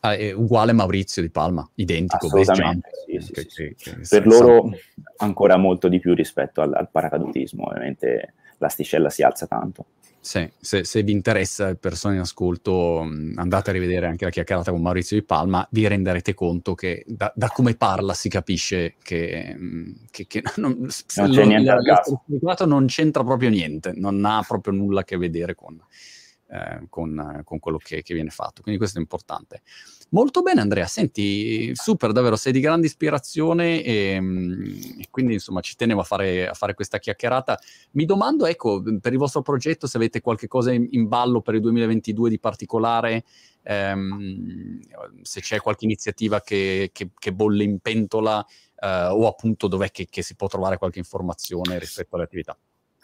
Ah, 0.00 0.16
uguale 0.34 0.72
Maurizio 0.72 1.20
di 1.20 1.28
Palma, 1.28 1.68
identico. 1.74 2.26
Assolutamente, 2.26 2.88
sì, 3.06 3.20
sì, 3.20 3.34
sì, 3.48 3.74
che, 3.76 3.90
che 3.90 4.00
per 4.08 4.26
loro 4.26 4.70
ancora 5.18 5.58
molto 5.58 5.88
di 5.88 6.00
più 6.00 6.14
rispetto 6.14 6.62
al, 6.62 6.72
al 6.72 6.88
paracadutismo, 6.90 7.66
ovviamente 7.66 8.32
l'asticella 8.56 9.10
si 9.10 9.22
alza 9.22 9.46
tanto. 9.46 9.84
Sì, 10.22 10.50
se, 10.60 10.84
se, 10.84 11.02
vi 11.02 11.12
interessa, 11.12 11.74
persone 11.76 12.16
in 12.16 12.20
ascolto, 12.20 12.98
andate 13.00 13.70
a 13.70 13.72
rivedere 13.72 14.06
anche 14.06 14.26
la 14.26 14.30
chiacchierata 14.30 14.70
con 14.70 14.82
Maurizio 14.82 15.16
Di 15.18 15.24
Palma, 15.24 15.66
vi 15.70 15.86
renderete 15.88 16.34
conto 16.34 16.74
che 16.74 17.04
da, 17.06 17.32
da 17.34 17.48
come 17.48 17.74
parla 17.74 18.12
si 18.12 18.28
capisce 18.28 18.96
che, 19.02 19.56
che, 20.10 20.26
che 20.26 20.42
non, 20.56 20.76
non 21.16 21.30
c'è 21.30 21.44
niente 21.46 21.70
al 21.70 21.82
caso. 21.82 22.22
non 22.66 22.86
c'entra 22.86 23.24
proprio 23.24 23.48
niente, 23.48 23.92
non 23.94 24.22
ha 24.26 24.44
proprio 24.46 24.74
nulla 24.74 25.00
a 25.00 25.04
che 25.04 25.16
vedere 25.16 25.54
con, 25.54 25.80
eh, 26.50 26.86
con, 26.88 27.42
con 27.44 27.58
quello 27.60 27.78
che, 27.78 28.02
che, 28.02 28.12
viene 28.12 28.30
fatto. 28.30 28.62
Quindi 28.62 28.80
questo 28.80 28.98
è 28.98 29.00
importante. 29.00 29.62
Molto 30.10 30.42
bene 30.42 30.60
Andrea, 30.60 30.86
senti, 30.86 31.70
super 31.74 32.10
davvero, 32.10 32.34
sei 32.34 32.52
di 32.52 32.58
grande 32.58 32.86
ispirazione 32.86 33.82
e, 33.82 34.20
e 34.98 35.06
quindi 35.10 35.34
insomma 35.34 35.60
ci 35.60 35.76
tenevo 35.76 36.00
a 36.00 36.04
fare, 36.04 36.48
a 36.48 36.54
fare, 36.54 36.74
questa 36.74 36.98
chiacchierata. 36.98 37.58
Mi 37.92 38.04
domando, 38.04 38.46
ecco, 38.46 38.82
per 39.00 39.12
il 39.12 39.18
vostro 39.18 39.42
progetto 39.42 39.86
se 39.86 39.96
avete 39.96 40.20
qualche 40.20 40.48
cosa 40.48 40.72
in, 40.72 40.88
in 40.90 41.06
ballo 41.06 41.40
per 41.40 41.54
il 41.54 41.60
2022 41.60 42.28
di 42.28 42.40
particolare, 42.40 43.24
ehm, 43.62 44.80
se 45.22 45.40
c'è 45.40 45.60
qualche 45.60 45.84
iniziativa 45.84 46.40
che, 46.40 46.90
che, 46.92 47.10
che 47.16 47.32
bolle 47.32 47.62
in 47.62 47.78
pentola 47.78 48.44
eh, 48.80 49.06
o 49.06 49.28
appunto 49.28 49.68
dov'è 49.68 49.90
che, 49.92 50.06
che 50.10 50.22
si 50.22 50.34
può 50.34 50.48
trovare 50.48 50.78
qualche 50.78 50.98
informazione 50.98 51.78
rispetto 51.78 52.16
alle 52.16 52.24
attività. 52.24 52.58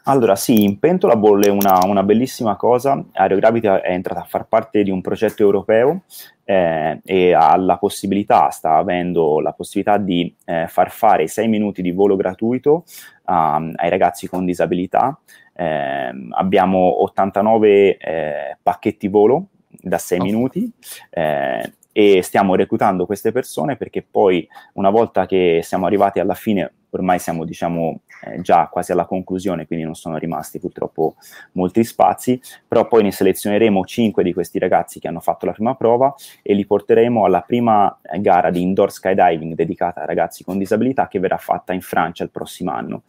Allora, 0.08 0.36
sì, 0.36 0.62
in 0.62 0.78
pentola 0.78 1.16
bolle 1.16 1.48
una, 1.48 1.84
una 1.84 2.04
bellissima 2.04 2.54
cosa. 2.54 3.04
Aerogravity 3.12 3.66
è 3.66 3.90
entrata 3.90 4.20
a 4.20 4.24
far 4.24 4.46
parte 4.46 4.84
di 4.84 4.90
un 4.92 5.00
progetto 5.00 5.42
europeo 5.42 6.04
eh, 6.44 7.00
e 7.04 7.32
ha 7.32 7.56
la 7.56 7.76
possibilità, 7.76 8.50
sta 8.50 8.76
avendo 8.76 9.40
la 9.40 9.52
possibilità 9.52 9.98
di 9.98 10.32
eh, 10.44 10.68
far 10.68 10.92
fare 10.92 11.26
sei 11.26 11.48
minuti 11.48 11.82
di 11.82 11.90
volo 11.90 12.14
gratuito 12.14 12.84
um, 13.24 13.72
ai 13.74 13.90
ragazzi 13.90 14.28
con 14.28 14.44
disabilità. 14.44 15.18
Eh, 15.52 16.12
abbiamo 16.30 17.02
89 17.02 17.96
eh, 17.96 18.56
pacchetti 18.62 19.08
volo 19.08 19.48
da 19.68 19.98
6 19.98 20.20
oh. 20.20 20.22
minuti 20.22 20.72
eh, 21.10 21.72
e 21.98 22.20
stiamo 22.20 22.56
reclutando 22.56 23.06
queste 23.06 23.32
persone 23.32 23.76
perché 23.76 24.02
poi 24.02 24.46
una 24.74 24.90
volta 24.90 25.24
che 25.24 25.60
siamo 25.62 25.86
arrivati 25.86 26.20
alla 26.20 26.34
fine, 26.34 26.70
ormai 26.90 27.18
siamo 27.18 27.46
diciamo 27.46 28.00
eh, 28.24 28.42
già 28.42 28.68
quasi 28.70 28.92
alla 28.92 29.06
conclusione, 29.06 29.66
quindi 29.66 29.86
non 29.86 29.94
sono 29.94 30.18
rimasti 30.18 30.58
purtroppo 30.58 31.14
molti 31.52 31.84
spazi, 31.84 32.38
però 32.68 32.86
poi 32.86 33.04
ne 33.04 33.12
selezioneremo 33.12 33.82
5 33.82 34.22
di 34.22 34.34
questi 34.34 34.58
ragazzi 34.58 35.00
che 35.00 35.08
hanno 35.08 35.20
fatto 35.20 35.46
la 35.46 35.52
prima 35.52 35.74
prova 35.74 36.14
e 36.42 36.52
li 36.52 36.66
porteremo 36.66 37.24
alla 37.24 37.40
prima 37.40 37.98
eh, 38.02 38.20
gara 38.20 38.50
di 38.50 38.60
indoor 38.60 38.92
skydiving 38.92 39.54
dedicata 39.54 40.02
ai 40.02 40.06
ragazzi 40.06 40.44
con 40.44 40.58
disabilità 40.58 41.08
che 41.08 41.18
verrà 41.18 41.38
fatta 41.38 41.72
in 41.72 41.80
Francia 41.80 42.24
il 42.24 42.30
prossimo 42.30 42.72
anno. 42.72 43.04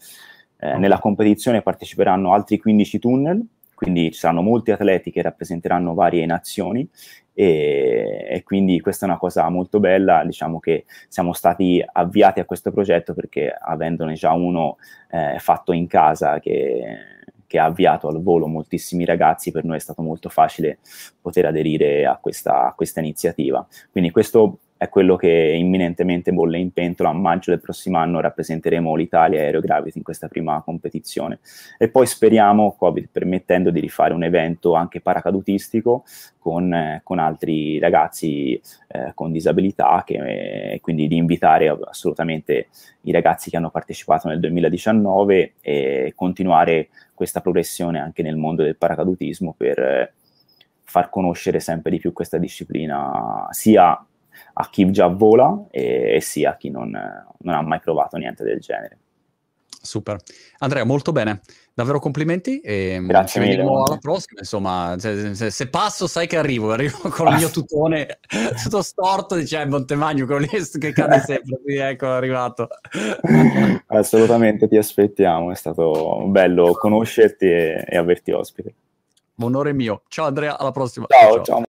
Eh, 0.59 0.77
nella 0.77 0.99
competizione 0.99 1.61
parteciperanno 1.61 2.31
altri 2.31 2.57
15 2.57 2.99
tunnel, 2.99 3.45
quindi 3.75 4.11
ci 4.11 4.19
saranno 4.19 4.41
molti 4.41 4.71
atleti 4.71 5.11
che 5.11 5.21
rappresenteranno 5.21 5.93
varie 5.93 6.25
nazioni 6.25 6.89
e, 7.39 8.25
e, 8.31 8.41
quindi 8.41 8.79
questa 8.79 9.05
è 9.05 9.09
una 9.09 9.19
cosa 9.19 9.47
molto 9.49 9.79
bella, 9.79 10.23
diciamo 10.25 10.59
che 10.59 10.85
siamo 11.07 11.33
stati 11.33 11.85
avviati 11.85 12.39
a 12.39 12.45
questo 12.45 12.71
progetto 12.71 13.13
perché 13.13 13.55
avendone 13.55 14.15
già 14.15 14.31
uno 14.31 14.77
eh, 15.11 15.37
fatto 15.37 15.71
in 15.71 15.85
casa 15.85 16.39
che, 16.39 16.81
che, 17.45 17.59
ha 17.59 17.65
avviato 17.65 18.07
al 18.07 18.23
volo 18.23 18.47
moltissimi 18.47 19.05
ragazzi, 19.05 19.51
per 19.51 19.65
noi 19.65 19.75
è 19.75 19.79
stato 19.79 20.01
molto 20.01 20.29
facile 20.29 20.79
poter 21.21 21.45
aderire 21.45 22.07
a 22.07 22.17
questa, 22.19 22.69
a 22.69 22.73
questa 22.73 23.01
iniziativa. 23.01 23.63
Quindi 23.91 24.09
questo 24.09 24.57
è 24.77 24.89
quello 24.89 25.15
che 25.15 25.29
imminentemente 25.29 26.31
bolle 26.31 26.59
in 26.59 26.71
pentola. 26.71 27.09
A 27.09 27.13
maggio 27.13 27.51
del 27.51 27.59
prossimo 27.59 27.97
anno 27.97 28.19
rappresenteremo 28.19 28.95
l'Italia 28.95 29.41
Aerogravity 29.41 29.97
in 29.97 30.03
questa 30.03 30.27
prima 30.27 30.61
competizione. 30.61 31.39
E 31.77 31.89
poi 31.89 32.05
speriamo, 32.05 32.75
Covid 32.77 33.09
permettendo, 33.11 33.71
di 33.71 33.79
rifare 33.79 34.13
un 34.13 34.23
evento 34.23 34.73
anche 34.75 35.01
paracadutistico 35.01 36.03
con, 36.37 36.73
eh, 36.73 37.01
con 37.03 37.19
altri 37.19 37.79
ragazzi 37.79 38.53
eh, 38.87 39.11
con 39.13 39.31
disabilità, 39.31 40.03
che, 40.05 40.73
eh, 40.73 40.79
quindi 40.79 41.07
di 41.07 41.17
invitare 41.17 41.67
assolutamente 41.67 42.67
i 43.01 43.11
ragazzi 43.11 43.49
che 43.49 43.57
hanno 43.57 43.71
partecipato 43.71 44.27
nel 44.27 44.39
2019 44.39 45.53
e 45.61 46.13
continuare 46.15 46.89
questa 47.13 47.41
progressione 47.41 47.99
anche 47.99 48.21
nel 48.21 48.35
mondo 48.35 48.63
del 48.63 48.77
paracadutismo 48.77 49.55
per 49.57 49.79
eh, 49.79 50.13
far 50.83 51.09
conoscere 51.09 51.59
sempre 51.59 51.91
di 51.91 51.99
più 51.99 52.13
questa 52.13 52.37
disciplina 52.37 53.47
sia 53.49 53.99
a 54.53 54.69
chi 54.69 54.89
già 54.91 55.07
vola 55.07 55.65
e, 55.71 56.15
e 56.15 56.21
sia 56.21 56.51
a 56.51 56.57
chi 56.57 56.69
non, 56.69 56.89
non 56.91 57.53
ha 57.53 57.61
mai 57.61 57.79
provato 57.79 58.17
niente 58.17 58.43
del 58.43 58.59
genere. 58.59 58.97
Super. 59.87 60.17
Andrea, 60.59 60.83
molto 60.83 61.13
bene. 61.13 61.41
Davvero 61.73 61.99
complimenti 61.99 62.59
e 62.59 62.99
Grazie 63.05 63.41
ci 63.41 63.47
vediamo 63.47 63.83
alla 63.83 63.97
prossima. 63.97 64.39
Insomma, 64.39 64.95
se, 64.97 65.33
se, 65.35 65.51
se, 65.51 65.69
passo 65.69 66.07
sai 66.07 66.27
che 66.27 66.37
arrivo, 66.37 66.71
arrivo 66.71 66.97
con 67.09 67.27
il 67.27 67.35
mio 67.35 67.49
tutone 67.49 68.19
tutto 68.63 68.81
storto, 68.81 69.35
dice 69.35 69.61
eh, 69.61 69.65
Montemagno, 69.65 70.25
quello 70.25 70.45
che 70.47 70.91
cade 70.91 71.19
sempre, 71.19 71.59
quindi 71.63 71.81
ecco, 71.81 72.07
è 72.07 72.09
arrivato. 72.09 72.67
Assolutamente, 73.87 74.67
ti 74.67 74.75
aspettiamo, 74.75 75.51
è 75.51 75.55
stato 75.55 76.25
bello 76.25 76.73
conoscerti 76.73 77.45
e, 77.45 77.85
e 77.87 77.95
averti 77.95 78.31
ospite. 78.31 78.73
Onore 79.39 79.71
mio. 79.71 80.01
Ciao 80.07 80.25
Andrea, 80.25 80.57
alla 80.57 80.71
prossima. 80.71 81.05
ciao. 81.07 81.35
ciao. 81.35 81.43
ciao. 81.43 81.65